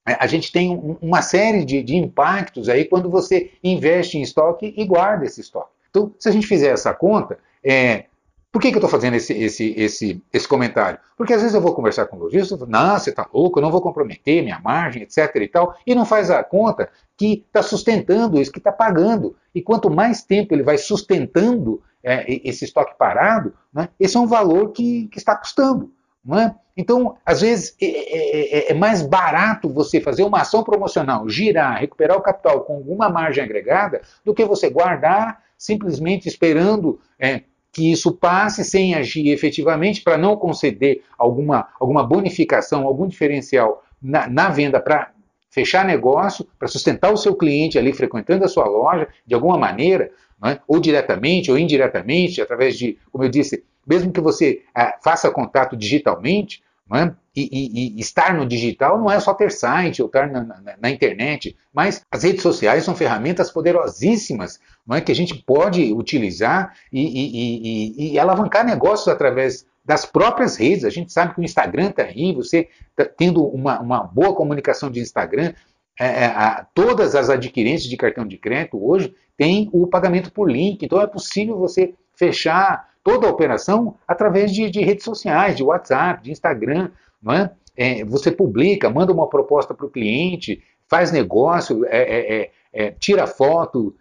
é 0.08 0.18
a 0.20 0.26
gente 0.26 0.52
tem 0.52 0.98
uma 1.02 1.22
série 1.22 1.64
de, 1.64 1.84
de 1.84 1.96
impactos 1.96 2.68
aí 2.68 2.86
quando 2.86 3.10
você 3.10 3.52
investe 3.64 4.18
em 4.18 4.22
estoque 4.22 4.74
e 4.76 4.86
guarda 4.86 5.26
esse 5.26 5.40
estoque. 5.40 5.72
Então, 5.90 6.12
se 6.18 6.28
a 6.28 6.32
gente 6.32 6.48
fizer 6.48 6.70
essa 6.70 6.94
conta, 6.94 7.38
é, 7.64 8.06
por 8.54 8.62
que, 8.62 8.70
que 8.70 8.76
eu 8.76 8.80
estou 8.80 8.90
fazendo 8.90 9.16
esse, 9.16 9.34
esse, 9.34 9.74
esse, 9.76 10.24
esse 10.32 10.48
comentário? 10.48 11.00
Porque 11.18 11.34
às 11.34 11.42
vezes 11.42 11.56
eu 11.56 11.60
vou 11.60 11.74
conversar 11.74 12.06
com 12.06 12.18
o 12.18 12.20
lojista, 12.20 12.56
não, 12.68 13.00
você 13.00 13.10
está 13.10 13.28
louco, 13.34 13.58
eu 13.58 13.64
não 13.64 13.72
vou 13.72 13.82
comprometer 13.82 14.44
minha 14.44 14.60
margem, 14.60 15.02
etc. 15.02 15.36
e 15.38 15.48
tal, 15.48 15.76
e 15.88 15.96
não 15.96 16.06
faz 16.06 16.30
a 16.30 16.44
conta 16.44 16.88
que 17.18 17.44
está 17.48 17.64
sustentando 17.64 18.40
isso, 18.40 18.52
que 18.52 18.60
está 18.60 18.72
pagando. 18.72 19.36
E 19.56 19.62
quanto 19.62 19.90
mais 19.90 20.22
tempo 20.22 20.54
ele 20.54 20.62
vai 20.62 20.78
sustentando 20.78 21.82
é, 22.04 22.26
esse 22.48 22.64
estoque 22.64 22.96
parado, 22.96 23.56
né, 23.74 23.90
esse 24.00 24.16
é 24.16 24.20
um 24.20 24.28
valor 24.28 24.72
que, 24.72 25.08
que 25.08 25.18
está 25.18 25.36
custando. 25.36 25.92
É? 26.32 26.54
Então, 26.78 27.18
às 27.26 27.42
vezes, 27.42 27.76
é, 27.82 27.86
é, 27.86 28.58
é, 28.60 28.72
é, 28.72 28.74
mais 28.76 29.02
barato 29.02 29.68
você 29.68 30.00
fazer 30.00 30.22
uma 30.22 30.42
ação 30.42 30.64
promocional, 30.64 31.28
girar, 31.28 31.80
recuperar 31.80 32.18
o 32.18 32.22
capital 32.22 32.62
com 32.62 32.76
alguma 32.76 33.10
margem 33.10 33.44
agregada, 33.44 34.02
do 34.24 34.34
que 34.34 34.46
você 34.46 34.70
guardar 34.70 35.42
simplesmente 35.58 36.28
esperando 36.28 37.00
é, 37.18 37.44
que 37.74 37.92
isso 37.92 38.12
passe 38.14 38.64
sem 38.64 38.94
agir 38.94 39.30
efetivamente 39.30 40.02
para 40.02 40.16
não 40.16 40.38
conceder 40.38 41.02
alguma, 41.18 41.68
alguma 41.80 42.04
bonificação, 42.04 42.86
algum 42.86 43.08
diferencial 43.08 43.84
na, 44.00 44.30
na 44.30 44.48
venda 44.50 44.80
para 44.80 45.12
fechar 45.50 45.84
negócio, 45.84 46.48
para 46.58 46.68
sustentar 46.68 47.12
o 47.12 47.18
seu 47.18 47.36
cliente 47.36 47.78
ali 47.78 47.92
frequentando 47.92 48.46
a 48.46 48.48
sua 48.48 48.66
loja 48.66 49.08
de 49.26 49.34
alguma 49.34 49.58
maneira, 49.58 50.12
é? 50.46 50.60
ou 50.68 50.80
diretamente 50.80 51.50
ou 51.50 51.58
indiretamente, 51.58 52.42
através 52.42 52.78
de, 52.78 52.98
como 53.12 53.24
eu 53.24 53.30
disse, 53.30 53.64
mesmo 53.88 54.12
que 54.12 54.22
você 54.22 54.62
ah, 54.74 54.98
faça 55.04 55.32
contato 55.32 55.76
digitalmente, 55.76 56.64
é? 56.94 57.12
E, 57.36 57.50
e, 57.52 57.98
e, 57.98 58.00
estar 58.00 58.34
no 58.34 58.46
digital 58.46 59.00
não 59.00 59.10
é 59.10 59.20
só 59.20 59.34
ter 59.34 59.52
site 59.52 60.02
ou 60.02 60.08
estar 60.08 60.30
na, 60.30 60.44
na, 60.44 60.62
na, 60.80 60.90
internet, 60.90 61.56
mas 61.74 62.06
as 62.12 62.24
redes 62.24 62.44
sociais 62.44 62.84
são 62.84 62.96
ferramentas 62.96 63.50
poderosíssimas 63.50 64.60
não 64.86 64.96
é? 64.96 65.02
que 65.02 65.12
a 65.12 65.16
gente 65.16 65.36
pode 65.36 65.92
utilizar 65.94 66.74
e, 66.92 68.14
e 68.14 68.20
alavancar 68.20 68.64
negócios 68.66 69.08
através 69.08 69.66
das 69.84 70.06
próprias 70.06 70.56
redes. 70.56 70.86
A 70.86 70.90
gente 70.90 71.12
sabe 71.12 71.34
que 71.34 71.42
o 71.42 71.44
Instagram 71.44 71.90
está 71.90 72.04
aí, 72.04 72.34
você 72.34 72.70
tá 72.96 73.06
tendo 73.06 73.44
uma, 73.46 73.80
uma, 73.80 74.04
boa 74.04 74.34
comunicação 74.36 74.90
de 74.90 75.00
Instagram. 75.00 75.54
É, 76.00 76.06
é, 76.06 76.26
a, 76.26 76.66
todas 76.74 77.16
as 77.16 77.30
adquirentes 77.30 77.86
de 77.86 77.98
cartão 77.98 78.26
de 78.26 78.38
crédito 78.38 78.84
hoje 78.84 79.14
têm 79.38 79.70
o 79.74 79.86
pagamento 79.86 80.32
por 80.32 80.50
link, 80.50 80.84
então 80.84 81.02
é 81.02 81.08
possível 81.08 81.58
você 81.58 81.94
fechar 82.16 82.90
toda 83.04 83.28
a 83.28 83.30
operação 83.30 83.96
através 84.08 84.52
de, 84.52 84.70
de 84.70 84.82
redes 84.82 85.04
sociais, 85.04 85.56
de 85.56 85.64
WhatsApp, 85.64 86.24
de 86.24 86.32
Instagram. 86.32 86.90
Não 87.24 87.34
é? 87.34 87.52
É, 87.76 88.04
você 88.04 88.32
publica, 88.32 88.90
manda 88.90 89.12
uma 89.12 89.28
proposta 89.28 89.74
para 89.74 89.86
o 89.86 89.90
cliente, 89.90 90.62
faz 90.88 91.12
negócio, 91.12 91.86
é, 91.86 91.98
é, 91.98 92.36
é, 92.42 92.52
é 92.74 92.92
tira 92.92 93.26
foto. 93.26 93.96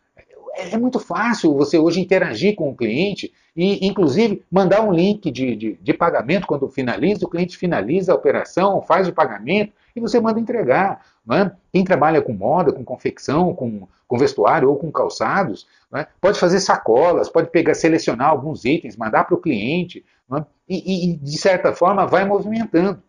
É, 0.54 0.76
muito 0.76 1.00
fácil 1.00 1.54
você 1.54 1.78
hoje 1.78 2.00
interagir 2.00 2.54
com 2.54 2.68
o 2.68 2.76
cliente 2.76 3.32
e, 3.56 3.86
inclusive, 3.86 4.42
mandar 4.50 4.82
um 4.82 4.92
link 4.92 5.30
de, 5.30 5.56
de, 5.56 5.78
de 5.80 5.94
pagamento 5.94 6.46
quando 6.46 6.68
finaliza, 6.68 7.24
o 7.24 7.28
cliente 7.28 7.56
finaliza 7.56 8.12
a 8.12 8.14
operação, 8.14 8.82
faz 8.82 9.08
o 9.08 9.12
pagamento 9.12 9.72
e 9.94 10.00
você 10.00 10.20
manda 10.20 10.40
entregar. 10.40 11.00
É? 11.30 11.52
Quem 11.72 11.84
trabalha 11.84 12.20
com 12.20 12.32
moda, 12.32 12.72
com 12.72 12.84
confecção, 12.84 13.54
com, 13.54 13.86
com 14.08 14.18
vestuário 14.18 14.68
ou 14.68 14.76
com 14.76 14.90
calçados, 14.90 15.68
é? 15.94 16.06
pode 16.20 16.38
fazer 16.38 16.58
sacolas, 16.60 17.28
pode 17.28 17.50
pegar, 17.50 17.74
selecionar 17.74 18.28
alguns 18.28 18.64
itens, 18.64 18.96
mandar 18.96 19.24
para 19.24 19.36
o 19.36 19.40
cliente 19.40 20.04
é? 20.34 20.44
e, 20.68 21.12
e, 21.12 21.16
de 21.16 21.38
certa 21.38 21.72
forma, 21.72 22.06
vai 22.06 22.24
movimentando. 22.24 23.00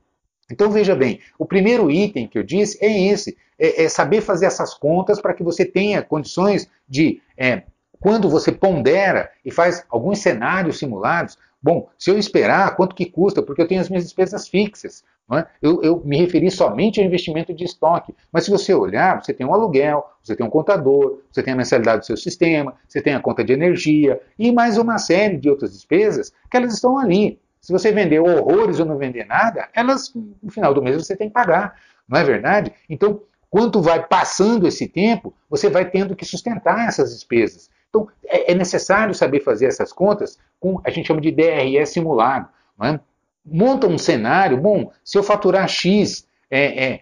Então 0.51 0.69
veja 0.69 0.95
bem, 0.95 1.19
o 1.37 1.45
primeiro 1.45 1.89
item 1.89 2.27
que 2.27 2.37
eu 2.37 2.43
disse 2.43 2.77
é 2.83 3.07
esse, 3.07 3.37
é, 3.57 3.83
é 3.83 3.89
saber 3.89 4.21
fazer 4.21 4.45
essas 4.45 4.73
contas 4.73 5.21
para 5.21 5.33
que 5.33 5.43
você 5.43 5.65
tenha 5.65 6.01
condições 6.01 6.69
de, 6.87 7.21
é, 7.37 7.63
quando 7.99 8.29
você 8.29 8.51
pondera 8.51 9.31
e 9.45 9.51
faz 9.51 9.85
alguns 9.89 10.19
cenários 10.19 10.77
simulados, 10.77 11.37
bom, 11.61 11.87
se 11.97 12.09
eu 12.09 12.17
esperar, 12.17 12.75
quanto 12.75 12.95
que 12.95 13.05
custa? 13.05 13.41
Porque 13.41 13.61
eu 13.61 13.67
tenho 13.67 13.79
as 13.79 13.89
minhas 13.89 14.03
despesas 14.03 14.47
fixas. 14.47 15.03
É? 15.31 15.45
Eu, 15.61 15.81
eu, 15.81 16.01
me 16.03 16.17
referi 16.17 16.51
somente 16.51 16.99
ao 16.99 17.05
investimento 17.05 17.53
de 17.53 17.63
estoque. 17.63 18.13
Mas 18.31 18.43
se 18.43 18.51
você 18.51 18.73
olhar, 18.73 19.23
você 19.23 19.33
tem 19.33 19.47
um 19.47 19.53
aluguel, 19.53 20.05
você 20.21 20.35
tem 20.35 20.45
um 20.45 20.49
contador, 20.49 21.21
você 21.31 21.41
tem 21.41 21.53
a 21.53 21.57
mensalidade 21.57 22.01
do 22.01 22.05
seu 22.05 22.17
sistema, 22.17 22.75
você 22.87 23.01
tem 23.01 23.15
a 23.15 23.21
conta 23.21 23.43
de 23.43 23.53
energia 23.53 24.21
e 24.37 24.51
mais 24.51 24.77
uma 24.77 24.97
série 24.97 25.37
de 25.37 25.49
outras 25.49 25.71
despesas 25.71 26.33
que 26.51 26.57
elas 26.57 26.73
estão 26.73 26.97
ali. 26.97 27.39
Se 27.63 27.71
você 27.71 27.93
vender 27.93 28.19
horrores 28.19 28.79
ou 28.81 28.85
não 28.85 28.97
vender 28.97 29.25
nada, 29.25 29.69
elas, 29.73 30.13
no 30.13 30.51
final 30.51 30.73
do 30.73 30.81
mês, 30.83 30.97
você 30.97 31.15
tem 31.15 31.29
que 31.29 31.33
pagar. 31.33 31.79
Não 32.07 32.19
é 32.19 32.23
verdade? 32.23 32.73
Então, 32.89 33.21
quanto 33.49 33.81
vai 33.81 34.05
passando 34.05 34.67
esse 34.67 34.85
tempo, 34.87 35.33
você 35.49 35.69
vai 35.69 35.89
tendo 35.89 36.13
que 36.13 36.25
sustentar 36.25 36.87
essas 36.87 37.13
despesas. 37.13 37.69
Então, 37.87 38.09
é, 38.25 38.51
é 38.51 38.53
necessário 38.55 39.15
saber 39.15 39.39
fazer 39.39 39.67
essas 39.67 39.93
contas 39.93 40.37
com, 40.59 40.81
a 40.83 40.89
gente 40.89 41.07
chama 41.07 41.21
de 41.21 41.31
DRE 41.31 41.85
simulado. 41.85 42.49
Não 42.77 42.85
é? 42.85 42.99
monta 43.45 43.87
um 43.87 43.97
cenário, 43.97 44.57
bom, 44.57 44.91
se 45.01 45.17
eu 45.17 45.23
faturar 45.23 45.67
X, 45.67 46.27
é, 46.51 46.85
é, 46.85 47.01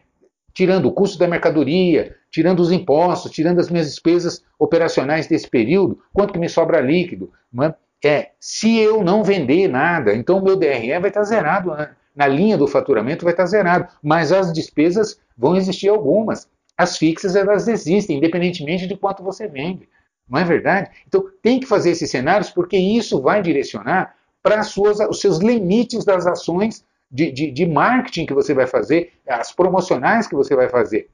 tirando 0.54 0.86
o 0.86 0.92
custo 0.92 1.18
da 1.18 1.28
mercadoria, 1.28 2.16
tirando 2.30 2.60
os 2.60 2.72
impostos, 2.72 3.32
tirando 3.32 3.60
as 3.60 3.70
minhas 3.70 3.88
despesas 3.88 4.44
operacionais 4.60 5.28
desse 5.28 5.50
período, 5.50 6.00
quanto 6.14 6.34
que 6.34 6.40
me 6.40 6.50
sobra 6.50 6.80
líquido? 6.80 7.32
É? 7.62 7.74
É? 8.08 8.32
se 8.40 8.78
eu 8.78 9.04
não 9.04 9.24
vender 9.24 9.68
nada, 9.68 10.14
então 10.16 10.42
meu 10.42 10.56
DRE 10.56 11.00
vai 11.00 11.10
estar 11.10 11.24
zerado, 11.24 11.74
né? 11.76 11.92
na 12.16 12.28
linha 12.28 12.58
do 12.58 12.68
faturamento 12.68 13.24
vai 13.24 13.34
estar 13.34 13.46
zerado, 13.46 13.88
mas 14.02 14.32
as 14.32 14.52
despesas 14.52 15.20
vão 15.38 15.56
existir 15.56 15.88
algumas. 15.88 16.48
As 16.78 16.98
fixas 16.98 17.36
elas 17.36 17.68
existem, 17.68 18.18
independentemente 18.18 18.88
de 18.88 18.98
quanto 18.98 19.24
você 19.24 19.48
vende. 19.48 19.88
Não 20.28 20.40
é 20.40 20.44
verdade? 20.44 20.90
Então 21.08 21.26
tem 21.42 21.60
que 21.60 21.66
fazer 21.66 21.92
esses 21.92 22.10
cenários 22.10 22.50
porque 22.50 22.78
isso 22.78 23.22
vai 23.22 23.42
direcionar 23.42 24.16
para 24.42 24.62
os 24.62 25.20
seus 25.20 25.38
limites 25.40 26.04
das 26.04 26.26
ações 26.26 26.84
de, 27.12 27.32
de, 27.32 27.52
de 27.52 27.66
marketing 27.66 28.26
que 28.26 28.34
você 28.34 28.54
vai 28.54 28.66
fazer, 28.66 29.12
as 29.28 29.52
promocionais 29.52 30.28
que 30.28 30.36
você 30.36 30.56
vai 30.56 30.70
fazer. 30.70 31.10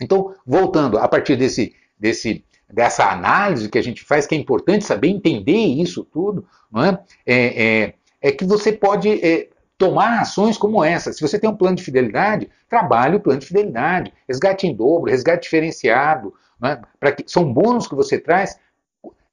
Então, 0.00 0.34
voltando 0.46 0.98
a 0.98 1.06
partir 1.06 1.36
desse, 1.36 1.74
desse, 1.98 2.44
dessa 2.72 3.10
análise 3.10 3.68
que 3.68 3.78
a 3.78 3.82
gente 3.82 4.04
faz, 4.04 4.26
que 4.26 4.34
é 4.34 4.38
importante 4.38 4.84
saber 4.84 5.08
entender 5.08 5.52
isso 5.52 6.04
tudo, 6.04 6.46
é? 6.76 6.98
É, 7.26 7.64
é, 7.64 7.94
é 8.20 8.32
que 8.32 8.44
você 8.44 8.72
pode 8.72 9.08
é, 9.24 9.48
tomar 9.78 10.20
ações 10.20 10.56
como 10.56 10.82
essa. 10.82 11.12
Se 11.12 11.20
você 11.20 11.38
tem 11.38 11.48
um 11.48 11.56
plano 11.56 11.76
de 11.76 11.82
fidelidade, 11.82 12.48
trabalhe 12.68 13.16
o 13.16 13.20
plano 13.20 13.40
de 13.40 13.46
fidelidade, 13.46 14.12
resgate 14.26 14.66
em 14.66 14.74
dobro, 14.74 15.10
resgate 15.10 15.44
diferenciado, 15.44 16.34
é? 16.62 17.12
que, 17.12 17.24
são 17.26 17.52
bônus 17.52 17.86
que 17.86 17.94
você 17.94 18.18
traz 18.18 18.58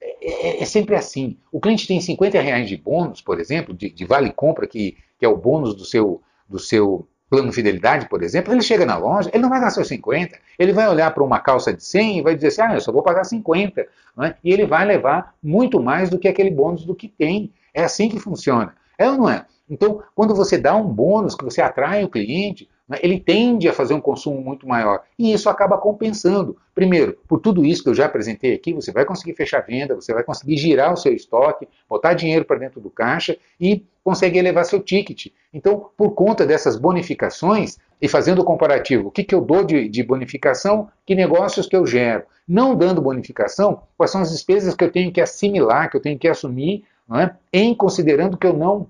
é, 0.01 0.61
é, 0.61 0.65
sempre 0.65 0.95
assim. 0.95 1.37
O 1.51 1.59
cliente 1.59 1.87
tem 1.87 1.99
50 1.99 2.39
reais 2.39 2.67
de 2.67 2.77
bônus, 2.77 3.21
por 3.21 3.39
exemplo, 3.39 3.73
de, 3.73 3.89
de 3.89 4.05
vale 4.05 4.31
compra, 4.31 4.67
que, 4.67 4.97
que 5.17 5.25
é 5.25 5.29
o 5.29 5.37
bônus 5.37 5.75
do 5.75 5.85
seu, 5.85 6.21
do 6.47 6.59
seu 6.59 7.07
plano 7.31 7.53
fidelidade, 7.53 8.09
por 8.09 8.21
exemplo, 8.21 8.53
ele 8.53 8.61
chega 8.61 8.85
na 8.85 8.97
loja, 8.97 9.31
ele 9.33 9.41
não 9.41 9.49
vai 9.49 9.61
gastar 9.61 9.79
os 9.79 9.87
50, 9.87 10.37
ele 10.59 10.73
vai 10.73 10.89
olhar 10.89 11.09
para 11.13 11.23
uma 11.23 11.39
calça 11.39 11.73
de 11.73 11.81
100 11.81 12.19
e 12.19 12.21
vai 12.21 12.35
dizer 12.35 12.49
assim, 12.49 12.61
ah, 12.61 12.73
eu 12.73 12.81
só 12.81 12.91
vou 12.91 13.01
pagar 13.01 13.23
50, 13.23 13.79
é? 13.79 14.35
e 14.43 14.51
ele 14.51 14.65
vai 14.65 14.85
levar 14.85 15.33
muito 15.41 15.81
mais 15.81 16.09
do 16.09 16.19
que 16.19 16.27
aquele 16.27 16.51
bônus 16.51 16.83
do 16.83 16.93
que 16.93 17.07
tem. 17.07 17.53
É 17.73 17.85
assim 17.85 18.09
que 18.09 18.19
funciona. 18.19 18.75
É 18.97 19.09
ou 19.09 19.17
não 19.17 19.29
é? 19.29 19.45
Então, 19.69 20.03
quando 20.13 20.35
você 20.35 20.57
dá 20.57 20.75
um 20.75 20.85
bônus, 20.85 21.33
que 21.33 21.45
você 21.45 21.61
atrai 21.61 22.03
o 22.03 22.09
cliente, 22.09 22.67
né, 22.91 22.97
ele 23.01 23.19
tende 23.19 23.69
a 23.69 23.73
fazer 23.73 23.93
um 23.93 24.01
consumo 24.01 24.41
muito 24.41 24.67
maior. 24.67 25.01
E 25.17 25.31
isso 25.31 25.49
acaba 25.49 25.77
compensando. 25.77 26.57
Primeiro, 26.75 27.17
por 27.25 27.39
tudo 27.39 27.63
isso 27.63 27.81
que 27.81 27.89
eu 27.89 27.95
já 27.95 28.05
apresentei 28.05 28.53
aqui, 28.53 28.73
você 28.73 28.91
vai 28.91 29.05
conseguir 29.05 29.33
fechar 29.33 29.61
venda, 29.61 29.95
você 29.95 30.13
vai 30.13 30.23
conseguir 30.23 30.57
girar 30.57 30.91
o 30.93 30.97
seu 30.97 31.13
estoque, 31.13 31.67
botar 31.89 32.13
dinheiro 32.13 32.43
para 32.43 32.59
dentro 32.59 32.81
do 32.81 32.89
caixa 32.89 33.37
e 33.59 33.85
consegue 34.03 34.37
elevar 34.37 34.65
seu 34.65 34.81
ticket. 34.81 35.27
Então, 35.53 35.89
por 35.95 36.11
conta 36.11 36.45
dessas 36.45 36.77
bonificações, 36.77 37.77
e 38.01 38.07
fazendo 38.07 38.41
o 38.41 38.43
comparativo, 38.45 39.07
o 39.07 39.11
que, 39.11 39.23
que 39.23 39.35
eu 39.35 39.41
dou 39.41 39.63
de, 39.63 39.87
de 39.87 40.03
bonificação, 40.03 40.89
que 41.05 41.13
negócios 41.13 41.67
que 41.67 41.75
eu 41.75 41.85
gero. 41.85 42.23
Não 42.47 42.75
dando 42.75 43.01
bonificação, 43.01 43.83
quais 43.95 44.11
são 44.11 44.21
as 44.21 44.31
despesas 44.31 44.75
que 44.75 44.83
eu 44.83 44.91
tenho 44.91 45.11
que 45.11 45.21
assimilar, 45.21 45.89
que 45.89 45.95
eu 45.95 46.01
tenho 46.01 46.17
que 46.17 46.27
assumir, 46.27 46.83
é? 47.13 47.31
em 47.53 47.75
considerando 47.75 48.37
que 48.37 48.47
eu 48.47 48.53
não 48.53 48.87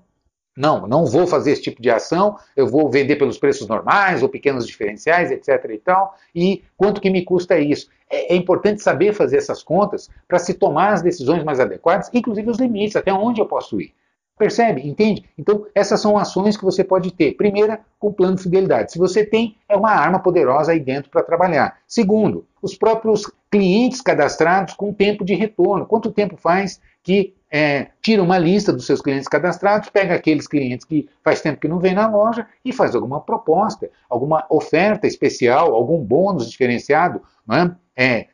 não, 0.56 0.86
não 0.86 1.06
vou 1.06 1.26
fazer 1.26 1.52
esse 1.52 1.62
tipo 1.62 1.80
de 1.80 1.90
ação, 1.90 2.36
eu 2.54 2.66
vou 2.66 2.90
vender 2.90 3.16
pelos 3.16 3.38
preços 3.38 3.66
normais 3.66 4.22
ou 4.22 4.28
pequenos 4.28 4.66
diferenciais, 4.66 5.30
etc. 5.30 5.70
e 5.70 5.78
tal. 5.78 6.14
E 6.34 6.62
quanto 6.76 7.00
que 7.00 7.10
me 7.10 7.24
custa 7.24 7.58
isso? 7.58 7.88
É, 8.10 8.34
é 8.34 8.36
importante 8.36 8.82
saber 8.82 9.14
fazer 9.14 9.38
essas 9.38 9.62
contas 9.62 10.10
para 10.28 10.38
se 10.38 10.54
tomar 10.54 10.92
as 10.92 11.02
decisões 11.02 11.42
mais 11.42 11.58
adequadas, 11.58 12.10
inclusive 12.12 12.50
os 12.50 12.58
limites, 12.58 12.96
até 12.96 13.12
onde 13.12 13.40
eu 13.40 13.46
posso 13.46 13.80
ir. 13.80 13.94
Percebe? 14.38 14.86
Entende? 14.86 15.24
Então, 15.38 15.66
essas 15.74 16.00
são 16.00 16.18
ações 16.18 16.56
que 16.56 16.64
você 16.64 16.82
pode 16.82 17.12
ter. 17.12 17.32
Primeira, 17.36 17.80
com 17.98 18.12
plano 18.12 18.36
de 18.36 18.42
fidelidade. 18.42 18.92
Se 18.92 18.98
você 18.98 19.24
tem, 19.24 19.56
é 19.68 19.76
uma 19.76 19.92
arma 19.92 20.18
poderosa 20.18 20.72
aí 20.72 20.80
dentro 20.80 21.10
para 21.10 21.22
trabalhar. 21.22 21.78
Segundo, 21.86 22.46
os 22.60 22.74
próprios 22.74 23.30
clientes 23.50 24.00
cadastrados 24.00 24.74
com 24.74 24.92
tempo 24.92 25.24
de 25.24 25.34
retorno. 25.34 25.86
Quanto 25.86 26.10
tempo 26.10 26.36
faz 26.36 26.80
que 27.02 27.34
é, 27.54 27.88
tira 28.00 28.22
uma 28.22 28.38
lista 28.38 28.72
dos 28.72 28.86
seus 28.86 29.02
clientes 29.02 29.28
cadastrados, 29.28 29.90
pega 29.90 30.14
aqueles 30.14 30.48
clientes 30.48 30.86
que 30.86 31.06
faz 31.22 31.42
tempo 31.42 31.60
que 31.60 31.68
não 31.68 31.78
vem 31.78 31.92
na 31.92 32.08
loja 32.08 32.46
e 32.64 32.72
faz 32.72 32.94
alguma 32.94 33.20
proposta, 33.20 33.90
alguma 34.08 34.46
oferta 34.48 35.06
especial, 35.06 35.74
algum 35.74 35.98
bônus 35.98 36.50
diferenciado, 36.50 37.20
é? 37.50 37.70
É, 37.94 38.26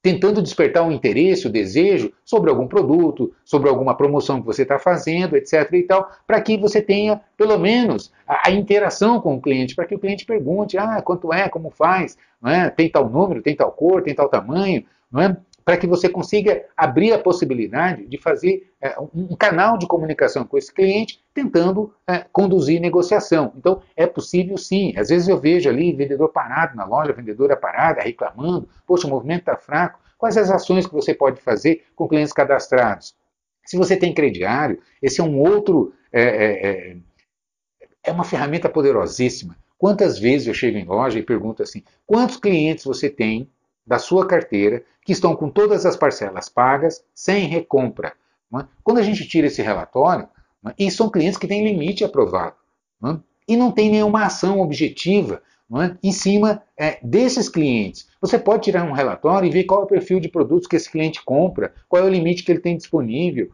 tentando 0.00 0.40
despertar 0.40 0.82
o 0.82 0.86
um 0.86 0.92
interesse, 0.92 1.46
o 1.46 1.50
um 1.50 1.52
desejo 1.52 2.10
sobre 2.24 2.48
algum 2.50 2.66
produto, 2.66 3.34
sobre 3.44 3.68
alguma 3.68 3.94
promoção 3.94 4.40
que 4.40 4.46
você 4.46 4.62
está 4.62 4.78
fazendo, 4.78 5.36
etc. 5.36 5.70
e 5.72 5.82
tal, 5.82 6.10
para 6.26 6.40
que 6.40 6.56
você 6.56 6.80
tenha 6.80 7.20
pelo 7.36 7.58
menos 7.58 8.12
a, 8.26 8.48
a, 8.48 8.50
interação 8.50 9.20
com 9.20 9.34
o 9.34 9.40
cliente, 9.42 9.74
para 9.74 9.84
que 9.84 9.94
o 9.94 9.98
cliente 9.98 10.24
pergunte, 10.24 10.78
ah, 10.78 11.02
quanto 11.02 11.32
é, 11.32 11.50
como 11.50 11.70
faz, 11.70 12.16
é? 12.46 12.70
tem 12.70 12.88
tal 12.88 13.10
número, 13.10 13.42
tem 13.42 13.54
tal 13.54 13.72
cor, 13.72 14.02
tem 14.02 14.14
tal 14.14 14.28
tamanho, 14.28 14.84
não 15.12 15.20
é? 15.20 15.36
Para 15.64 15.76
que 15.76 15.86
você 15.86 16.08
consiga 16.08 16.64
abrir 16.76 17.12
a 17.12 17.18
possibilidade 17.18 18.06
de 18.06 18.18
fazer 18.18 18.70
é, 18.80 18.94
um 19.14 19.34
canal 19.34 19.78
de 19.78 19.86
comunicação 19.86 20.44
com 20.44 20.58
esse 20.58 20.72
cliente, 20.72 21.24
tentando 21.32 21.92
é, 22.06 22.24
conduzir 22.30 22.80
negociação. 22.80 23.52
Então, 23.56 23.80
é 23.96 24.06
possível 24.06 24.58
sim. 24.58 24.92
Às 24.96 25.08
vezes 25.08 25.26
eu 25.26 25.40
vejo 25.40 25.68
ali 25.68 25.92
vendedor 25.92 26.28
parado 26.28 26.76
na 26.76 26.84
loja, 26.84 27.12
vendedora 27.12 27.56
parada, 27.56 28.02
reclamando, 28.02 28.68
poxa, 28.86 29.06
o 29.06 29.10
movimento 29.10 29.40
está 29.40 29.56
fraco. 29.56 29.98
Quais 30.18 30.36
as 30.36 30.50
ações 30.50 30.86
que 30.86 30.92
você 30.92 31.14
pode 31.14 31.40
fazer 31.40 31.84
com 31.96 32.06
clientes 32.06 32.32
cadastrados? 32.32 33.14
Se 33.64 33.78
você 33.78 33.96
tem 33.96 34.12
crediário, 34.12 34.78
esse 35.00 35.20
é 35.20 35.24
um 35.24 35.38
outro. 35.38 35.94
É, 36.12 36.22
é, 36.22 36.68
é, 36.68 36.96
é 38.04 38.12
uma 38.12 38.24
ferramenta 38.24 38.68
poderosíssima. 38.68 39.56
Quantas 39.78 40.18
vezes 40.18 40.46
eu 40.46 40.54
chego 40.54 40.78
em 40.78 40.84
loja 40.84 41.18
e 41.18 41.22
pergunto 41.22 41.62
assim: 41.62 41.82
quantos 42.06 42.36
clientes 42.36 42.84
você 42.84 43.08
tem 43.08 43.50
da 43.86 43.98
sua 43.98 44.26
carteira 44.26 44.84
que 45.04 45.12
estão 45.12 45.36
com 45.36 45.50
todas 45.50 45.84
as 45.84 45.96
parcelas 45.96 46.48
pagas, 46.48 47.04
sem 47.14 47.46
recompra. 47.46 48.14
É? 48.54 48.64
Quando 48.82 48.98
a 48.98 49.02
gente 49.02 49.26
tira 49.26 49.46
esse 49.46 49.62
relatório, 49.62 50.28
é? 50.66 50.74
e 50.78 50.90
são 50.90 51.10
clientes 51.10 51.38
que 51.38 51.46
têm 51.46 51.64
limite 51.64 52.04
aprovado, 52.04 52.56
é? 53.04 53.16
e 53.46 53.56
não 53.56 53.70
tem 53.70 53.90
nenhuma 53.90 54.24
ação 54.24 54.60
objetiva 54.60 55.42
em 56.02 56.12
cima 56.12 56.62
é, 56.78 56.98
desses 57.02 57.48
clientes. 57.48 58.06
Você 58.20 58.38
pode 58.38 58.64
tirar 58.64 58.84
um 58.84 58.92
relatório 58.92 59.46
e 59.46 59.50
ver 59.50 59.64
qual 59.64 59.80
é 59.80 59.84
o 59.84 59.88
perfil 59.88 60.20
de 60.20 60.28
produtos 60.28 60.68
que 60.68 60.76
esse 60.76 60.90
cliente 60.90 61.24
compra, 61.24 61.74
qual 61.88 62.02
é 62.02 62.06
o 62.06 62.10
limite 62.10 62.44
que 62.44 62.52
ele 62.52 62.60
tem 62.60 62.76
disponível. 62.76 63.50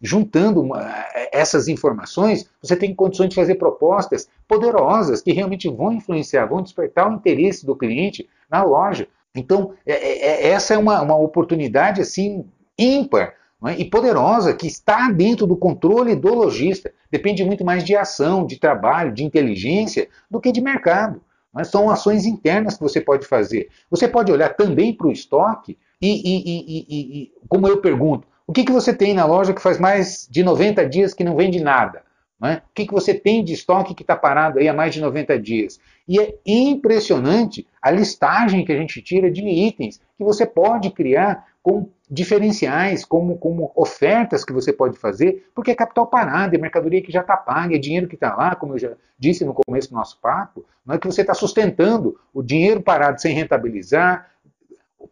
Juntando 0.00 0.60
uma, 0.60 1.06
essas 1.32 1.66
informações, 1.66 2.48
você 2.62 2.76
tem 2.76 2.94
condições 2.94 3.30
de 3.30 3.34
fazer 3.34 3.56
propostas 3.56 4.28
poderosas 4.46 5.20
que 5.20 5.32
realmente 5.32 5.68
vão 5.68 5.92
influenciar, 5.92 6.46
vão 6.46 6.62
despertar 6.62 7.10
o 7.10 7.14
interesse 7.14 7.66
do 7.66 7.74
cliente 7.74 8.28
na 8.48 8.62
loja. 8.62 9.08
Então, 9.38 9.72
é, 9.86 9.92
é, 9.92 10.46
é, 10.46 10.48
essa 10.48 10.74
é 10.74 10.78
uma, 10.78 11.00
uma 11.00 11.16
oportunidade 11.16 12.00
assim 12.00 12.44
ímpar 12.78 13.34
é? 13.66 13.72
e 13.78 13.84
poderosa 13.84 14.54
que 14.54 14.66
está 14.66 15.10
dentro 15.10 15.46
do 15.46 15.56
controle 15.56 16.14
do 16.14 16.34
lojista. 16.34 16.92
Depende 17.10 17.44
muito 17.44 17.64
mais 17.64 17.84
de 17.84 17.96
ação, 17.96 18.46
de 18.46 18.58
trabalho, 18.58 19.12
de 19.12 19.24
inteligência 19.24 20.08
do 20.30 20.40
que 20.40 20.52
de 20.52 20.60
mercado. 20.60 21.20
Mas 21.52 21.68
são 21.68 21.90
ações 21.90 22.26
internas 22.26 22.76
que 22.76 22.82
você 22.82 23.00
pode 23.00 23.26
fazer. 23.26 23.68
Você 23.90 24.06
pode 24.06 24.30
olhar 24.30 24.50
também 24.50 24.92
para 24.92 25.06
o 25.06 25.12
estoque 25.12 25.78
e, 26.00 26.08
e, 26.08 26.86
e, 26.88 27.22
e, 27.22 27.32
como 27.48 27.66
eu 27.66 27.78
pergunto, 27.78 28.28
o 28.46 28.52
que, 28.52 28.64
que 28.64 28.72
você 28.72 28.94
tem 28.94 29.12
na 29.12 29.26
loja 29.26 29.52
que 29.52 29.60
faz 29.60 29.78
mais 29.78 30.28
de 30.30 30.42
90 30.42 30.86
dias 30.88 31.12
que 31.12 31.24
não 31.24 31.36
vende 31.36 31.60
nada? 31.60 32.02
É? 32.40 32.54
O 32.56 32.62
que, 32.72 32.86
que 32.86 32.92
você 32.92 33.12
tem 33.12 33.42
de 33.42 33.52
estoque 33.52 33.94
que 33.94 34.02
está 34.02 34.14
parado 34.14 34.60
aí 34.60 34.68
há 34.68 34.72
mais 34.72 34.94
de 34.94 35.00
90 35.00 35.38
dias? 35.40 35.80
E 36.06 36.20
é 36.20 36.34
impressionante 36.46 37.66
a 37.82 37.90
listagem 37.90 38.64
que 38.64 38.72
a 38.72 38.76
gente 38.76 39.02
tira 39.02 39.28
de 39.28 39.42
itens 39.42 40.00
que 40.16 40.22
você 40.22 40.46
pode 40.46 40.90
criar 40.90 41.48
com 41.60 41.88
diferenciais, 42.10 43.04
como, 43.04 43.36
como 43.36 43.70
ofertas 43.74 44.44
que 44.44 44.52
você 44.52 44.72
pode 44.72 44.96
fazer, 44.96 45.50
porque 45.54 45.72
é 45.72 45.74
capital 45.74 46.06
parado, 46.06 46.54
é 46.54 46.58
mercadoria 46.58 47.02
que 47.02 47.12
já 47.12 47.20
está 47.20 47.36
paga, 47.36 47.74
é 47.74 47.78
dinheiro 47.78 48.08
que 48.08 48.14
está 48.14 48.34
lá, 48.34 48.54
como 48.54 48.74
eu 48.74 48.78
já 48.78 48.92
disse 49.18 49.44
no 49.44 49.52
começo 49.52 49.90
do 49.90 49.96
nosso 49.96 50.18
papo, 50.20 50.64
não 50.86 50.94
é 50.94 50.98
que 50.98 51.06
você 51.06 51.20
está 51.20 51.34
sustentando 51.34 52.18
o 52.32 52.42
dinheiro 52.42 52.80
parado 52.80 53.20
sem 53.20 53.34
rentabilizar, 53.34 54.30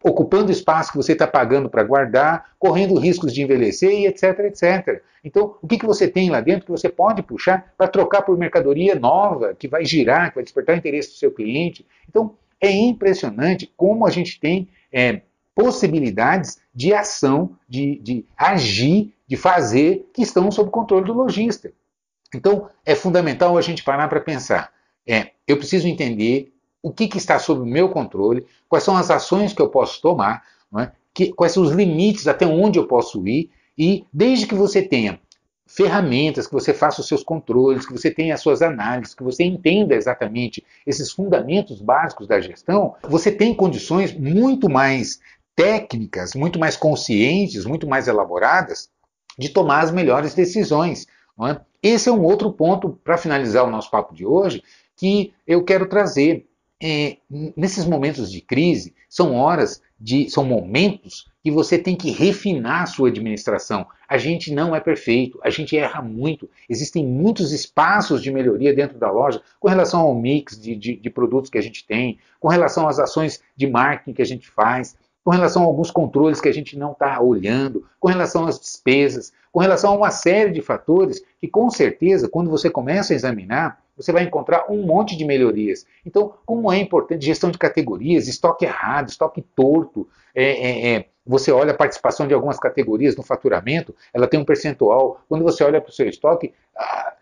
ocupando 0.02 0.52
espaço 0.52 0.92
que 0.92 0.96
você 0.96 1.12
está 1.12 1.26
pagando 1.26 1.68
para 1.68 1.82
guardar, 1.82 2.52
correndo 2.58 2.98
riscos 2.98 3.32
de 3.32 3.42
envelhecer 3.42 3.90
e 3.90 4.06
etc, 4.06 4.38
etc. 4.40 5.02
Então, 5.24 5.56
o 5.60 5.66
que, 5.66 5.78
que 5.78 5.86
você 5.86 6.06
tem 6.06 6.30
lá 6.30 6.40
dentro 6.40 6.66
que 6.66 6.70
você 6.70 6.88
pode 6.88 7.22
puxar 7.22 7.72
para 7.76 7.88
trocar 7.88 8.22
por 8.22 8.38
mercadoria 8.38 8.94
nova, 8.94 9.54
que 9.54 9.66
vai 9.66 9.84
girar, 9.84 10.30
que 10.30 10.36
vai 10.36 10.44
despertar 10.44 10.76
interesse 10.76 11.10
do 11.10 11.16
seu 11.16 11.30
cliente? 11.30 11.86
Então, 12.08 12.36
é 12.60 12.70
impressionante 12.70 13.72
como 13.76 14.06
a 14.06 14.10
gente 14.10 14.38
tem 14.38 14.68
é, 14.92 15.22
possibilidades 15.54 16.58
de 16.74 16.92
ação, 16.94 17.56
de, 17.68 17.98
de 17.98 18.24
agir, 18.36 19.12
de 19.26 19.36
fazer, 19.36 20.08
que 20.14 20.22
estão 20.22 20.50
sob 20.50 20.70
controle 20.70 21.06
do 21.06 21.12
lojista. 21.12 21.72
Então, 22.34 22.68
é 22.84 22.94
fundamental 22.94 23.56
a 23.56 23.60
gente 23.60 23.82
parar 23.82 24.08
para 24.08 24.20
pensar. 24.20 24.72
É, 25.06 25.30
eu 25.46 25.56
preciso 25.56 25.86
entender 25.86 26.52
o 26.86 26.92
que, 26.92 27.08
que, 27.08 27.18
está 27.18 27.36
sob 27.36 27.62
o 27.62 27.66
meu 27.66 27.88
controle, 27.88 28.46
quais 28.68 28.84
são 28.84 28.96
as 28.96 29.10
ações 29.10 29.52
que 29.52 29.60
eu 29.60 29.68
posso 29.68 30.00
tomar, 30.00 30.44
é? 30.78 30.92
que, 31.12 31.32
quais 31.32 31.50
são 31.50 31.64
os 31.64 31.72
limites 31.72 32.28
até 32.28 32.46
onde 32.46 32.78
eu 32.78 32.86
posso 32.86 33.26
ir, 33.26 33.50
e 33.76 34.06
desde 34.12 34.46
que 34.46 34.54
você 34.54 34.80
tenha 34.80 35.18
ferramentas, 35.66 36.46
que 36.46 36.52
você 36.52 36.72
faça 36.72 37.00
os 37.00 37.08
seus 37.08 37.24
controles, 37.24 37.84
que 37.84 37.92
você 37.92 38.08
tenha 38.08 38.34
as 38.34 38.40
suas 38.40 38.62
análises, 38.62 39.16
que 39.16 39.24
você 39.24 39.42
entenda 39.42 39.96
exatamente 39.96 40.64
esses 40.86 41.10
fundamentos 41.10 41.82
básicos 41.82 42.28
da 42.28 42.40
gestão, 42.40 42.94
você 43.02 43.32
tem 43.32 43.52
condições 43.52 44.16
muito 44.16 44.70
mais 44.70 45.18
técnicas, 45.56 46.34
muito 46.34 46.56
mais 46.56 46.76
conscientes, 46.76 47.64
muito 47.64 47.88
mais 47.88 48.06
elaboradas 48.06 48.88
de 49.36 49.48
tomar 49.48 49.80
as 49.80 49.90
melhores 49.90 50.34
decisões. 50.34 51.08
É? 51.50 51.60
Esse 51.82 52.08
é 52.08 52.12
um 52.12 52.22
outro 52.22 52.52
ponto, 52.52 52.90
para 53.02 53.18
finalizar 53.18 53.64
o 53.64 53.70
nosso 53.70 53.90
papo 53.90 54.14
de 54.14 54.24
hoje, 54.24 54.62
que 54.96 55.34
eu 55.46 55.64
quero 55.64 55.88
trazer 55.88 56.46
é, 56.82 57.16
nesses 57.56 57.86
momentos 57.86 58.30
de 58.30 58.40
crise, 58.40 58.94
são 59.08 59.34
horas 59.34 59.80
de, 59.98 60.28
são 60.28 60.44
momentos 60.44 61.26
que 61.42 61.50
você 61.50 61.78
tem 61.78 61.96
que 61.96 62.10
refinar 62.10 62.82
a 62.82 62.86
sua 62.86 63.08
administração. 63.08 63.86
A 64.08 64.18
gente 64.18 64.52
não 64.52 64.76
é 64.76 64.80
perfeito, 64.80 65.40
a 65.42 65.48
gente 65.48 65.76
erra 65.76 66.02
muito. 66.02 66.50
Existem 66.68 67.06
muitos 67.06 67.52
espaços 67.52 68.22
de 68.22 68.30
melhoria 68.30 68.74
dentro 68.74 68.98
da 68.98 69.10
loja 69.10 69.40
com 69.58 69.68
relação 69.68 70.00
ao 70.00 70.14
mix 70.14 70.60
de, 70.60 70.74
de, 70.74 70.96
de 70.96 71.10
produtos 71.10 71.50
que 71.50 71.58
a 71.58 71.62
gente 71.62 71.86
tem, 71.86 72.18
com 72.38 72.48
relação 72.48 72.86
às 72.88 72.98
ações 72.98 73.40
de 73.56 73.66
marketing 73.66 74.12
que 74.12 74.22
a 74.22 74.26
gente 74.26 74.48
faz, 74.48 74.96
com 75.24 75.30
relação 75.30 75.62
a 75.62 75.66
alguns 75.66 75.90
controles 75.90 76.40
que 76.40 76.48
a 76.48 76.52
gente 76.52 76.78
não 76.78 76.92
está 76.92 77.20
olhando, 77.20 77.84
com 77.98 78.08
relação 78.08 78.46
às 78.46 78.60
despesas, 78.60 79.32
com 79.50 79.60
relação 79.60 79.92
a 79.92 79.96
uma 79.96 80.10
série 80.10 80.52
de 80.52 80.60
fatores 80.60 81.20
que, 81.40 81.48
com 81.48 81.70
certeza, 81.70 82.28
quando 82.28 82.50
você 82.50 82.68
começa 82.68 83.12
a 83.12 83.16
examinar, 83.16 83.80
você 83.96 84.12
vai 84.12 84.22
encontrar 84.24 84.70
um 84.70 84.82
monte 84.82 85.16
de 85.16 85.24
melhorias. 85.24 85.86
Então, 86.04 86.34
como 86.44 86.70
é 86.72 86.78
importante 86.78 87.24
gestão 87.24 87.50
de 87.50 87.58
categorias, 87.58 88.28
estoque 88.28 88.64
errado, 88.64 89.08
estoque 89.08 89.42
torto, 89.54 90.08
é, 90.34 90.44
é, 90.44 90.94
é, 90.94 91.06
você 91.24 91.50
olha 91.50 91.72
a 91.72 91.76
participação 91.76 92.28
de 92.28 92.34
algumas 92.34 92.58
categorias 92.58 93.16
no 93.16 93.22
faturamento, 93.22 93.94
ela 94.12 94.28
tem 94.28 94.38
um 94.38 94.44
percentual. 94.44 95.20
Quando 95.28 95.42
você 95.42 95.64
olha 95.64 95.80
para 95.80 95.90
o 95.90 95.92
seu 95.92 96.08
estoque, 96.08 96.52
ah, 96.76 97.14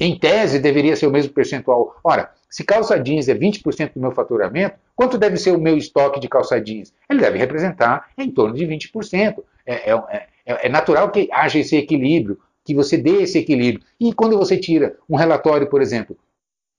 em 0.00 0.18
tese 0.18 0.58
deveria 0.58 0.96
ser 0.96 1.06
o 1.06 1.10
mesmo 1.10 1.32
percentual. 1.32 1.96
Ora, 2.02 2.30
se 2.50 2.64
calça 2.64 2.98
jeans 2.98 3.28
é 3.28 3.34
20% 3.34 3.94
do 3.94 4.00
meu 4.00 4.12
faturamento, 4.12 4.76
quanto 4.96 5.18
deve 5.18 5.36
ser 5.36 5.52
o 5.52 5.60
meu 5.60 5.76
estoque 5.76 6.18
de 6.18 6.28
calça 6.28 6.60
jeans? 6.60 6.92
Ele 7.08 7.20
deve 7.20 7.38
representar 7.38 8.08
em 8.16 8.30
torno 8.30 8.54
de 8.54 8.66
20%. 8.66 9.42
É, 9.66 9.92
é, 9.92 10.26
é, 10.46 10.66
é 10.66 10.68
natural 10.68 11.10
que 11.10 11.28
haja 11.32 11.58
esse 11.58 11.76
equilíbrio, 11.76 12.38
que 12.64 12.74
você 12.74 12.96
dê 12.96 13.22
esse 13.22 13.38
equilíbrio. 13.38 13.84
E 14.00 14.12
quando 14.12 14.38
você 14.38 14.56
tira 14.56 14.96
um 15.08 15.16
relatório, 15.16 15.68
por 15.68 15.82
exemplo, 15.82 16.16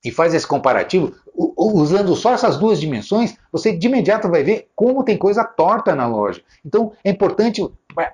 e 0.04 0.12
faz 0.12 0.36
esse 0.36 0.45
comparativo, 0.45 1.15
usando 1.36 2.15
só 2.15 2.34
essas 2.34 2.58
duas 2.58 2.80
dimensões, 2.80 3.36
você 3.52 3.76
de 3.76 3.88
imediato 3.88 4.30
vai 4.30 4.43
ver 4.43 4.67
como 4.76 5.04
tem 5.04 5.17
coisa 5.17 5.43
torta 5.43 5.95
na 5.95 6.08
loja. 6.08 6.43
Então 6.63 6.91
é 7.04 7.10
importante 7.10 7.67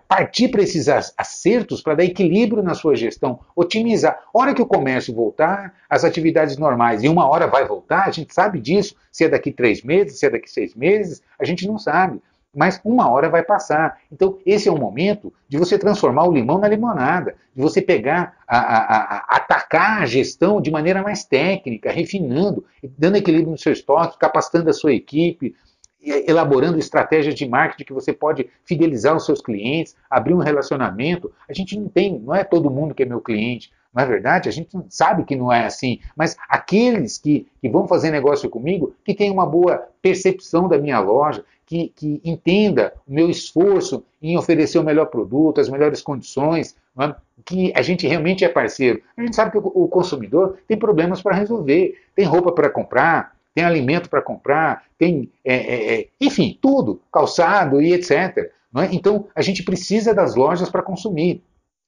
partir 0.07 0.47
para 0.47 0.61
esses 0.61 0.87
acertos 0.87 1.81
para 1.81 1.95
dar 1.95 2.05
equilíbrio 2.05 2.63
na 2.63 2.73
sua 2.73 2.95
gestão, 2.95 3.41
otimizar. 3.55 4.23
Hora 4.33 4.53
que 4.53 4.61
o 4.61 4.65
comércio 4.65 5.13
voltar, 5.13 5.73
as 5.89 6.05
atividades 6.05 6.55
normais, 6.57 7.03
e 7.03 7.09
uma 7.09 7.27
hora 7.27 7.47
vai 7.47 7.67
voltar, 7.67 8.07
a 8.07 8.11
gente 8.11 8.33
sabe 8.33 8.61
disso, 8.61 8.95
se 9.11 9.25
é 9.25 9.29
daqui 9.29 9.51
três 9.51 9.83
meses, 9.83 10.17
se 10.17 10.25
é 10.25 10.29
daqui 10.29 10.49
seis 10.49 10.73
meses, 10.73 11.21
a 11.37 11.43
gente 11.43 11.67
não 11.67 11.77
sabe 11.77 12.21
mas 12.53 12.81
uma 12.83 13.09
hora 13.09 13.29
vai 13.29 13.43
passar. 13.43 13.99
Então, 14.11 14.37
esse 14.45 14.67
é 14.67 14.71
o 14.71 14.77
momento 14.77 15.33
de 15.47 15.57
você 15.57 15.77
transformar 15.77 16.27
o 16.27 16.33
limão 16.33 16.59
na 16.59 16.67
limonada, 16.67 17.35
de 17.55 17.61
você 17.61 17.81
pegar, 17.81 18.37
a, 18.47 18.57
a, 18.57 18.77
a, 18.77 19.35
atacar 19.37 20.01
a 20.01 20.05
gestão 20.05 20.61
de 20.61 20.69
maneira 20.69 21.01
mais 21.01 21.23
técnica, 21.23 21.91
refinando, 21.91 22.65
dando 22.97 23.17
equilíbrio 23.17 23.51
no 23.51 23.57
seu 23.57 23.71
estoque, 23.71 24.19
capacitando 24.19 24.69
a 24.69 24.73
sua 24.73 24.93
equipe, 24.93 25.55
elaborando 26.03 26.79
estratégias 26.79 27.35
de 27.35 27.47
marketing 27.47 27.85
que 27.85 27.93
você 27.93 28.11
pode 28.11 28.49
fidelizar 28.65 29.15
os 29.15 29.25
seus 29.25 29.41
clientes, 29.41 29.95
abrir 30.09 30.33
um 30.33 30.39
relacionamento. 30.39 31.31
A 31.47 31.53
gente 31.53 31.79
não 31.79 31.87
tem, 31.87 32.19
não 32.19 32.33
é 32.33 32.43
todo 32.43 32.71
mundo 32.71 32.95
que 32.95 33.03
é 33.03 33.05
meu 33.05 33.21
cliente. 33.21 33.71
É 33.95 34.05
verdade? 34.05 34.47
A 34.47 34.51
gente 34.51 34.69
sabe 34.89 35.25
que 35.25 35.35
não 35.35 35.51
é 35.51 35.65
assim, 35.65 35.99
mas 36.15 36.37
aqueles 36.47 37.17
que, 37.17 37.45
que 37.59 37.67
vão 37.67 37.87
fazer 37.87 38.09
negócio 38.09 38.49
comigo, 38.49 38.95
que 39.03 39.13
têm 39.13 39.29
uma 39.29 39.45
boa 39.45 39.85
percepção 40.01 40.69
da 40.69 40.77
minha 40.77 40.97
loja, 40.99 41.43
que, 41.71 41.87
que 41.95 42.21
entenda 42.25 42.93
o 43.07 43.13
meu 43.13 43.29
esforço 43.29 44.03
em 44.21 44.37
oferecer 44.37 44.77
o 44.77 44.83
melhor 44.83 45.05
produto, 45.05 45.61
as 45.61 45.69
melhores 45.69 46.01
condições, 46.01 46.75
é? 46.99 47.15
que 47.45 47.71
a 47.73 47.81
gente 47.81 48.05
realmente 48.05 48.43
é 48.43 48.49
parceiro. 48.49 49.01
A 49.15 49.21
gente 49.21 49.37
sabe 49.37 49.51
que 49.51 49.57
o, 49.57 49.87
consumidor 49.87 50.57
tem 50.67 50.77
problemas 50.77 51.21
para 51.21 51.33
resolver, 51.33 51.97
tem 52.13 52.25
roupa 52.25 52.51
para 52.51 52.69
comprar, 52.69 53.37
tem 53.55 53.63
alimento 53.63 54.09
para 54.09 54.21
comprar, 54.21 54.83
tem, 54.97 55.31
é, 55.45 55.55
é, 55.55 55.93
é, 56.01 56.07
enfim, 56.19 56.59
tudo, 56.61 56.99
calçado 57.09 57.81
e 57.81 57.93
etc. 57.93 58.51
É? 58.75 58.89
Então, 58.91 59.29
a 59.33 59.41
gente 59.41 59.63
precisa 59.63 60.13
das 60.13 60.35
lojas 60.35 60.69
para 60.69 60.83
consumir. 60.83 61.41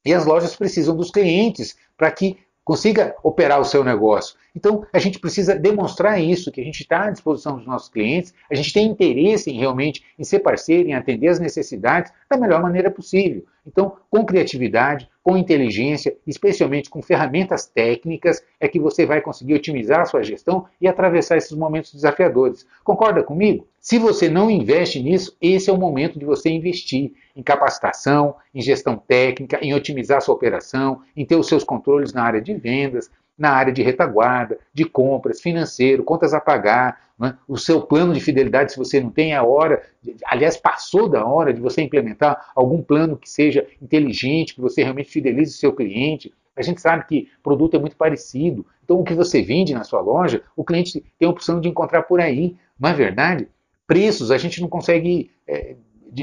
E 0.05 0.13
as 0.13 0.25
lojas 0.25 0.55
precisam 0.55 0.95
dos 0.95 1.11
clientes 1.11 1.75
para 1.97 2.09
que 2.09 2.37
consiga 2.63 3.15
operar 3.21 3.59
o 3.59 3.65
seu 3.65 3.83
negócio. 3.83 4.35
Então, 4.55 4.85
a 4.93 4.99
gente 4.99 5.19
precisa 5.19 5.55
demonstrar 5.55 6.21
isso, 6.21 6.51
que 6.51 6.61
a 6.61 6.63
gente 6.63 6.81
está 6.81 7.05
à 7.05 7.09
disposição 7.11 7.57
dos 7.57 7.65
nossos 7.65 7.89
clientes, 7.89 8.33
a 8.49 8.55
gente 8.55 8.71
tem 8.71 8.87
interesse 8.87 9.51
em 9.51 9.59
realmente 9.59 10.03
em 10.17 10.23
ser 10.23 10.39
parceiro, 10.39 10.87
em 10.87 10.93
atender 10.93 11.27
as 11.27 11.39
necessidades 11.39 12.11
da 12.29 12.37
melhor 12.37 12.61
maneira 12.61 12.89
possível. 12.89 13.45
Então, 13.65 13.97
com 14.09 14.25
criatividade, 14.25 15.09
com 15.23 15.37
inteligência, 15.37 16.15
especialmente 16.27 16.89
com 16.89 17.01
ferramentas 17.01 17.65
técnicas, 17.65 18.43
é 18.59 18.67
que 18.67 18.79
você 18.79 19.05
vai 19.05 19.21
conseguir 19.21 19.53
otimizar 19.53 20.01
a 20.01 20.05
sua 20.05 20.21
gestão 20.21 20.65
e 20.81 20.87
atravessar 20.87 21.37
esses 21.37 21.53
momentos 21.53 21.93
desafiadores. 21.93 22.67
Concorda 22.83 23.23
comigo? 23.23 23.65
Se 23.79 23.97
você 23.97 24.29
não 24.29 24.51
investe 24.51 25.01
nisso, 25.01 25.35
esse 25.41 25.69
é 25.69 25.73
o 25.73 25.77
momento 25.77 26.19
de 26.19 26.25
você 26.25 26.49
investir 26.49 27.13
em 27.35 27.41
capacitação, 27.41 28.35
em 28.53 28.61
gestão 28.61 28.97
técnica, 28.97 29.59
em 29.61 29.73
otimizar 29.73 30.17
a 30.17 30.21
sua 30.21 30.35
operação, 30.35 31.01
em 31.15 31.25
ter 31.25 31.37
os 31.37 31.47
seus 31.47 31.63
controles 31.63 32.13
na 32.13 32.23
área 32.23 32.41
de 32.41 32.53
vendas, 32.53 33.09
na 33.37 33.51
área 33.51 33.73
de 33.73 33.81
retaguarda, 33.81 34.57
de 34.73 34.85
compras, 34.85 35.41
financeiro, 35.41 36.03
contas 36.03 36.33
a 36.33 36.39
pagar, 36.39 37.01
né? 37.19 37.37
o 37.47 37.57
seu 37.57 37.81
plano 37.81 38.13
de 38.13 38.19
fidelidade, 38.19 38.71
se 38.71 38.77
você 38.77 38.99
não 38.99 39.09
tem 39.09 39.33
a 39.33 39.43
hora, 39.43 39.83
aliás, 40.25 40.57
passou 40.57 41.07
da 41.09 41.25
hora 41.25 41.53
de 41.53 41.61
você 41.61 41.81
implementar 41.81 42.51
algum 42.55 42.81
plano 42.81 43.17
que 43.17 43.29
seja 43.29 43.65
inteligente, 43.81 44.55
que 44.55 44.61
você 44.61 44.83
realmente 44.83 45.09
fidelize 45.09 45.55
o 45.55 45.57
seu 45.57 45.73
cliente. 45.73 46.33
A 46.55 46.61
gente 46.61 46.81
sabe 46.81 47.05
que 47.07 47.29
produto 47.41 47.75
é 47.75 47.79
muito 47.79 47.95
parecido, 47.95 48.65
então 48.83 48.99
o 48.99 49.03
que 49.03 49.13
você 49.13 49.41
vende 49.41 49.73
na 49.73 49.83
sua 49.83 50.01
loja, 50.01 50.43
o 50.55 50.63
cliente 50.63 51.03
tem 51.17 51.27
a 51.27 51.31
opção 51.31 51.59
de 51.59 51.67
encontrar 51.67 52.03
por 52.03 52.19
aí, 52.19 52.55
não 52.79 52.89
é 52.89 52.93
verdade? 52.93 53.47
Preços, 53.87 54.31
a 54.31 54.37
gente 54.37 54.61
não 54.61 54.67
consegue. 54.67 55.31
É, 55.47 55.75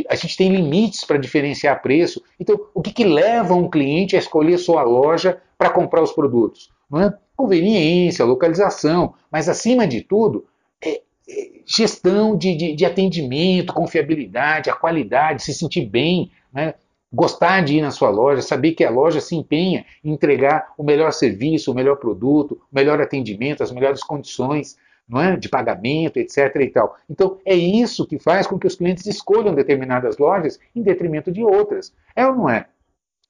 a 0.08 0.14
gente 0.14 0.36
tem 0.36 0.54
limites 0.54 1.04
para 1.04 1.18
diferenciar 1.18 1.82
preço. 1.82 2.22
Então, 2.38 2.68
o 2.72 2.80
que, 2.80 2.92
que 2.92 3.04
leva 3.04 3.54
um 3.54 3.68
cliente 3.68 4.14
a 4.14 4.20
escolher 4.20 4.56
sua 4.56 4.82
loja 4.84 5.42
para 5.58 5.68
comprar 5.68 6.00
os 6.00 6.12
produtos? 6.12 6.70
É? 6.94 7.12
conveniência, 7.36 8.24
localização, 8.24 9.14
mas 9.30 9.48
acima 9.48 9.86
de 9.86 10.02
tudo, 10.02 10.46
é, 10.82 11.00
é 11.28 11.50
gestão 11.64 12.36
de, 12.36 12.54
de, 12.54 12.74
de, 12.74 12.84
atendimento, 12.84 13.72
confiabilidade, 13.72 14.68
a 14.68 14.74
qualidade, 14.74 15.42
se 15.42 15.54
sentir 15.54 15.86
bem, 15.86 16.30
né? 16.52 16.74
gostar 17.12 17.62
de 17.62 17.76
ir 17.76 17.82
na 17.82 17.90
sua 17.90 18.10
loja, 18.10 18.42
saber 18.42 18.72
que 18.72 18.84
a 18.84 18.90
loja 18.90 19.20
se 19.20 19.34
empenha 19.34 19.84
em 20.04 20.12
entregar 20.12 20.72
o 20.76 20.84
melhor 20.84 21.12
serviço, 21.12 21.72
o 21.72 21.74
melhor 21.74 21.96
produto, 21.96 22.60
o 22.70 22.74
melhor 22.74 23.00
atendimento, 23.00 23.62
as 23.62 23.72
melhores 23.72 24.02
condições 24.02 24.76
é? 25.18 25.36
de 25.36 25.48
pagamento, 25.48 26.18
etc. 26.18 26.54
E 26.56 26.68
tal. 26.68 26.96
Então, 27.08 27.38
é 27.44 27.54
isso 27.54 28.06
que 28.06 28.18
faz 28.18 28.46
com 28.46 28.58
que 28.58 28.66
os 28.66 28.76
clientes 28.76 29.06
escolham 29.06 29.54
determinadas 29.54 30.18
lojas 30.18 30.58
em 30.74 30.82
detrimento 30.82 31.32
de 31.32 31.42
outras. 31.42 31.92
É 32.14 32.26
ou 32.26 32.34
não 32.34 32.48
é? 32.48 32.66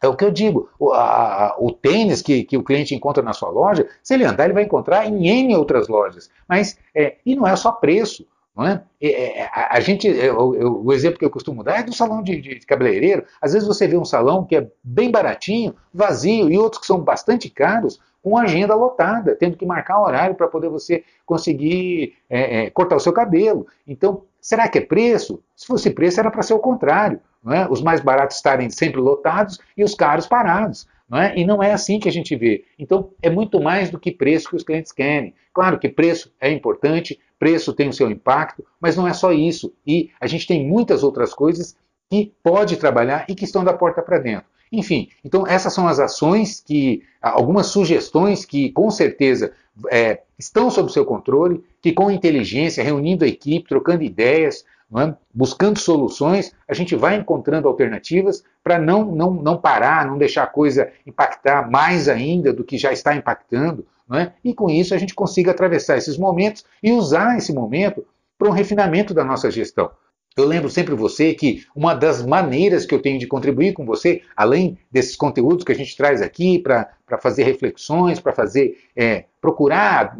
É 0.02 0.08
o 0.08 0.16
que 0.16 0.24
eu 0.24 0.30
digo. 0.30 0.68
O, 0.78 0.92
a, 0.92 1.54
o 1.58 1.70
tênis 1.72 2.22
que, 2.22 2.44
que, 2.44 2.56
o 2.56 2.62
cliente 2.62 2.94
encontra 2.94 3.22
na 3.22 3.32
sua 3.32 3.50
loja, 3.50 3.86
se 4.02 4.14
ele 4.14 4.24
andar, 4.24 4.44
ele 4.44 4.54
vai 4.54 4.62
encontrar 4.62 5.06
em 5.06 5.28
N 5.28 5.54
outras 5.56 5.88
lojas. 5.88 6.30
Mas, 6.48 6.78
é, 6.94 7.16
e 7.24 7.36
não 7.36 7.46
é 7.46 7.54
só 7.56 7.72
preço. 7.72 8.26
Não 8.56 8.66
é? 8.66 8.82
é, 9.00 9.40
é 9.40 9.44
a, 9.52 9.76
a, 9.76 9.80
gente, 9.80 10.08
é, 10.08 10.32
o, 10.32 10.84
o, 10.84 10.92
exemplo 10.92 11.18
que 11.18 11.24
eu 11.24 11.30
costumo 11.30 11.62
dar 11.62 11.80
é 11.80 11.82
do 11.82 11.94
salão 11.94 12.22
de, 12.22 12.40
de, 12.40 12.66
cabeleireiro. 12.66 13.24
Às 13.40 13.52
vezes 13.52 13.68
você 13.68 13.86
vê 13.86 13.96
um 13.96 14.04
salão 14.04 14.44
que 14.44 14.56
é 14.56 14.68
bem 14.82 15.10
baratinho, 15.10 15.74
vazio, 15.92 16.50
e 16.50 16.58
outros 16.58 16.80
que 16.80 16.86
são 16.86 17.00
bastante 17.00 17.48
caros, 17.48 18.00
com 18.22 18.36
agenda 18.36 18.74
lotada, 18.74 19.34
tendo 19.34 19.56
que 19.56 19.64
marcar 19.64 20.02
horário 20.02 20.34
para 20.34 20.48
poder 20.48 20.68
você 20.68 21.04
conseguir 21.24 22.14
é, 22.28 22.64
é, 22.64 22.70
cortar 22.70 22.96
o 22.96 23.00
seu 23.00 23.12
cabelo. 23.12 23.66
Então, 23.86 24.24
será 24.40 24.68
que 24.68 24.78
é 24.78 24.82
preço? 24.82 25.42
Se 25.56 25.66
fosse 25.66 25.90
preço, 25.90 26.20
era 26.20 26.30
para 26.30 26.42
ser 26.42 26.54
o 26.54 26.58
contrário. 26.58 27.20
É? 27.48 27.66
Os 27.70 27.81
mais 27.81 28.00
baratos 28.00 28.37
estarem 28.37 28.68
sempre 28.68 29.00
lotados 29.00 29.59
e 29.76 29.83
os 29.83 29.94
caros 29.94 30.26
parados. 30.26 30.87
Não 31.09 31.18
é? 31.18 31.37
E 31.37 31.44
não 31.44 31.62
é 31.62 31.72
assim 31.72 31.98
que 31.98 32.09
a 32.09 32.12
gente 32.12 32.37
vê. 32.37 32.64
Então, 32.79 33.11
é 33.20 33.29
muito 33.29 33.61
mais 33.61 33.90
do 33.90 33.98
que 33.98 34.12
preço 34.12 34.48
que 34.48 34.57
os 34.57 34.62
clientes 34.62 34.92
querem. 34.92 35.35
Claro 35.53 35.79
que 35.79 35.88
preço 35.88 36.33
é 36.40 36.53
importante, 36.53 37.18
preço 37.37 37.72
tem 37.72 37.88
o 37.88 37.92
seu 37.92 38.09
impacto, 38.09 38.64
mas 38.81 38.96
não 38.96 39.09
é 39.09 39.12
só 39.12 39.33
isso. 39.33 39.72
E 39.85 40.11
a 40.20 40.26
gente 40.29 40.46
tem 40.46 40.64
muitas 40.64 41.03
outras 41.03 41.35
coisas 41.35 41.76
que 42.09 42.33
pode 42.42 42.76
trabalhar 42.76 43.24
e 43.29 43.35
que 43.35 43.44
estão 43.44 43.64
da 43.64 43.72
porta 43.72 44.03
para 44.03 44.18
dentro. 44.18 44.46
Enfim, 44.72 45.09
então 45.24 45.44
essas 45.46 45.72
são 45.72 45.88
as 45.88 45.98
ações 45.98 46.61
que, 46.61 47.03
algumas 47.20 47.66
sugestões 47.66 48.44
que 48.44 48.70
com 48.70 48.88
certeza 48.88 49.53
é, 49.90 50.20
estão 50.38 50.70
sob 50.70 50.92
seu 50.92 51.05
controle, 51.05 51.64
que 51.83 51.92
com 51.92 52.11
inteligência, 52.11 52.85
reunindo 52.85 53.24
a 53.24 53.29
equipe, 53.29 53.68
trocando 53.68 54.05
ideias, 54.05 54.64
é? 54.98 55.14
buscando 55.33 55.79
soluções, 55.79 56.53
a 56.68 56.74
gente 56.74 56.96
vai 56.96 57.16
encontrando 57.16 57.68
alternativas 57.68 58.42
para 58.62 58.79
não, 58.79 59.05
não, 59.05 59.31
não 59.33 59.57
parar, 59.57 60.07
não 60.07 60.18
deixar 60.18 60.44
a 60.44 60.48
coisa 60.48 60.90
impactar 61.07 61.70
mais 61.70 62.09
ainda 62.09 62.53
do 62.53 62.64
que 62.64 62.76
já 62.76 62.92
está 62.92 63.14
impactando, 63.14 63.87
é? 64.12 64.33
e 64.42 64.53
com 64.53 64.68
isso 64.68 64.94
a 64.94 64.98
gente 64.98 65.14
consiga 65.14 65.53
atravessar 65.53 65.96
esses 65.96 66.18
momentos 66.18 66.64
e 66.83 66.92
usar 66.92 67.38
esse 67.38 67.53
momento 67.53 68.05
para 68.37 68.48
um 68.48 68.53
refinamento 68.53 69.14
da 69.14 69.24
nossa 69.24 69.50
gestão. 69.50 69.90
Eu 70.37 70.46
lembro 70.46 70.70
sempre 70.70 70.94
você 70.94 71.35
que 71.35 71.64
uma 71.74 71.92
das 71.94 72.24
maneiras 72.24 72.87
que 72.87 72.94
eu 72.94 73.03
tenho 73.03 73.18
de 73.18 73.26
contribuir 73.26 73.72
com 73.72 73.85
você, 73.85 74.22
além 74.37 74.79
desses 74.90 75.16
conteúdos 75.16 75.64
que 75.64 75.72
a 75.72 75.74
gente 75.74 75.96
traz 75.96 76.22
aqui 76.22 76.59
para 76.59 76.88
fazer 77.20 77.44
reflexões, 77.44 78.20
para 78.20 78.33
fazer 78.33 78.79
é, 78.96 79.26
procurar 79.40 80.16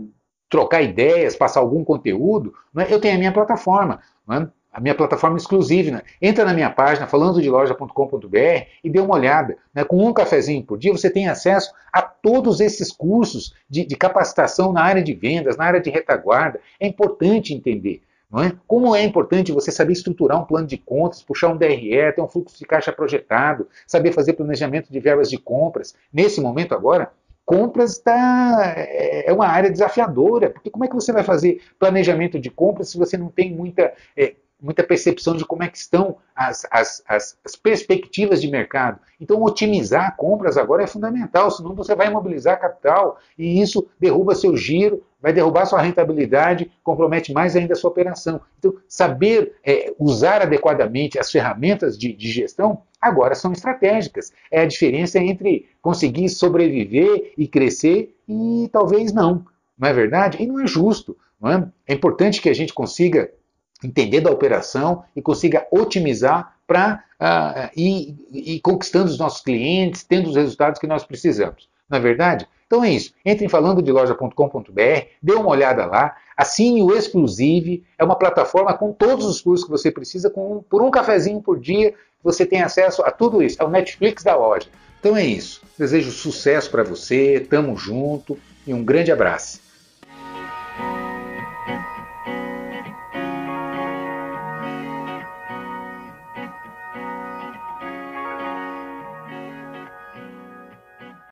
trocar 0.51 0.83
ideias, 0.83 1.37
passar 1.37 1.61
algum 1.61 1.85
conteúdo, 1.85 2.53
é? 2.77 2.93
eu 2.93 3.01
tenho 3.01 3.15
a 3.15 3.19
minha 3.19 3.33
plataforma. 3.33 4.01
É? 4.29 4.49
A 4.73 4.81
minha 4.81 4.95
plataforma 4.95 5.37
exclusiva. 5.37 5.91
Né? 5.91 6.03
Entra 6.21 6.45
na 6.45 6.55
minha 6.55 6.71
página 6.71 7.07
falandodeloja.com.br 7.07 8.67
e 8.83 8.91
dê 8.91 9.01
uma 9.01 9.15
olhada. 9.15 9.57
Né? 9.75 9.85
Com 9.85 10.07
um 10.07 10.13
cafezinho 10.13 10.63
por 10.63 10.79
dia 10.79 10.93
você 10.93 11.11
tem 11.11 11.29
acesso 11.29 11.73
a 11.93 12.03
todos 12.03 12.61
esses 12.61 12.93
cursos 12.93 13.55
de, 13.69 13.85
de, 13.85 13.97
capacitação 13.97 14.73
na 14.73 14.83
área 14.83 15.03
de 15.03 15.13
vendas, 15.13 15.57
na 15.57 15.65
área 15.65 15.81
de 15.81 15.91
retaguarda. 15.91 16.61
É 16.79 16.87
importante 16.87 17.55
entender. 17.55 18.03
Não 18.31 18.41
é? 18.41 18.53
Como 18.67 18.95
é 18.95 19.03
importante 19.03 19.51
você 19.51 19.73
saber 19.73 19.93
estruturar 19.93 20.41
um 20.41 20.45
plano 20.45 20.67
de 20.67 20.79
contas, 20.79 21.21
puxar 21.21 21.49
um 21.49 21.57
DRE, 21.57 22.13
ter 22.15 22.21
um 22.21 22.29
fluxo 22.29 22.57
de 22.57 22.65
caixa 22.65 22.93
projetado, 22.93 23.67
saber 23.85 24.13
fazer 24.13 24.35
planejamento 24.35 24.93
de 24.93 25.01
verbas 25.01 25.29
de 25.29 25.37
compras. 25.37 25.97
Nesse 26.13 26.41
momento 26.41 26.73
agora, 26.73 27.11
compras 27.51 27.99
tá, 27.99 28.75
é 28.77 29.33
uma 29.33 29.49
área 29.49 29.69
desafiadora, 29.69 30.51
porque 30.51 30.71
como 30.71 30.85
é 30.85 30.89
que 30.89 30.95
você 30.95 31.13
vai 31.13 31.25
fazer 31.25 31.61
planejamento 31.81 32.39
de 32.39 32.49
compras 32.49 32.91
se 32.91 32.97
você 32.97 33.17
não 33.17 33.29
tem 33.29 33.53
muita 33.53 33.93
é, 34.17 34.35
muita 34.61 34.83
percepção 34.83 35.37
de 35.37 35.45
como 35.45 35.63
é 35.63 35.69
que 35.69 35.79
estão 35.79 36.17
as, 36.35 36.67
as, 36.71 37.03
as, 37.07 37.39
as, 37.45 37.57
perspectivas 37.57 38.41
de 38.41 38.51
mercado. 38.51 39.01
Então, 39.21 39.43
otimizar 39.43 40.17
compras 40.17 40.57
agora 40.57 40.83
é 40.83 40.87
fundamental, 40.87 41.51
senão 41.51 41.75
você 41.75 41.95
vai 41.95 42.09
imobilizar 42.09 42.61
capital 42.61 43.19
e 43.39 43.61
isso 43.61 43.89
derruba 43.99 44.35
seu 44.35 44.57
giro, 44.57 45.03
vai 45.21 45.33
derrubar 45.33 45.67
sua 45.67 45.83
rentabilidade, 45.83 46.71
compromete 46.83 47.33
mais 47.33 47.57
ainda 47.57 47.75
a 47.75 47.77
sua 47.77 47.91
operação. 47.91 48.41
Então, 48.59 48.75
saber 48.89 49.55
é, 49.65 49.93
usar 49.99 50.43
adequadamente 50.43 51.19
as 51.19 51.31
ferramentas 51.31 51.99
de, 51.99 52.13
de 52.13 52.31
gestão 52.31 52.83
agora 53.01 53.35
são 53.35 53.53
estratégicas. 53.53 54.33
É 54.51 54.61
a 54.61 54.67
diferença 54.67 55.19
entre 55.19 55.69
conseguir 55.81 56.29
sobreviver 56.29 57.33
e 57.37 57.47
crescer 57.49 58.15
e 58.29 58.69
talvez 58.73 59.13
não. 59.13 59.45
Não 59.79 59.89
é 59.89 59.93
verdade? 59.93 60.43
E 60.43 60.47
não 60.47 60.61
é 60.61 60.67
justo. 60.67 61.17
Não 61.41 61.51
é? 61.51 61.69
é 61.89 61.95
importante 61.95 62.43
que 62.43 62.51
a 62.51 62.55
gente 62.55 62.75
consiga 62.75 63.31
entender 63.85 64.21
da 64.21 64.31
operação 64.31 65.05
e 65.15 65.23
consiga 65.23 65.67
otimizar 65.71 66.55
para 66.67 67.03
uh, 67.15 67.21
ah, 67.21 67.71
ir, 67.77 68.17
ir 68.33 68.61
conquistando 68.61 69.11
os 69.11 69.19
nossos 69.19 69.41
clientes, 69.41 70.05
tendo 70.05 70.31
os 70.31 70.37
resultados 70.37 70.79
que 70.79 70.87
nós 70.87 71.05
precisamos. 71.05 71.69
Não 71.89 71.99
é 71.99 72.01
verdade? 72.01 72.47
Então 72.67 72.85
é 72.85 72.91
isso. 72.93 73.13
Entre 73.25 73.45
em 73.45 73.49
falandodeloja.com.br, 73.49 75.07
dê 75.21 75.33
uma 75.33 75.49
olhada 75.49 75.85
lá, 75.87 76.17
assine 76.37 76.81
o 76.83 76.95
Exclusive, 76.95 77.85
é 77.99 78.05
uma 78.05 78.15
plataforma 78.15 78.73
com 78.75 78.93
todos 78.93 79.27
os 79.27 79.41
cursos 79.41 79.65
que 79.65 79.71
você 79.73 79.91
precisa, 79.91 80.31
com, 80.31 80.63
por 80.71 80.81
um 80.81 80.91
cafezinho 80.91 81.43
por 81.43 81.59
dia, 81.59 81.93
você 82.23 82.47
tem 82.47 82.63
acesso 82.63 83.03
a 83.03 83.11
tudo 83.11 83.43
isso. 83.43 83.61
É 83.61 83.65
o 83.65 83.71
Netflix 83.71 84.23
da 84.23 84.37
loja. 84.37 84.69
Então 85.01 85.17
é 85.17 85.25
isso. 85.25 85.63
Desejo 85.77 86.13
sucesso 86.13 86.71
para 86.71 86.85
você, 86.85 87.41
tamo 87.41 87.77
junto 87.77 88.39
e 88.65 88.73
um 88.73 88.85
grande 88.85 89.11
abraço. 89.11 89.70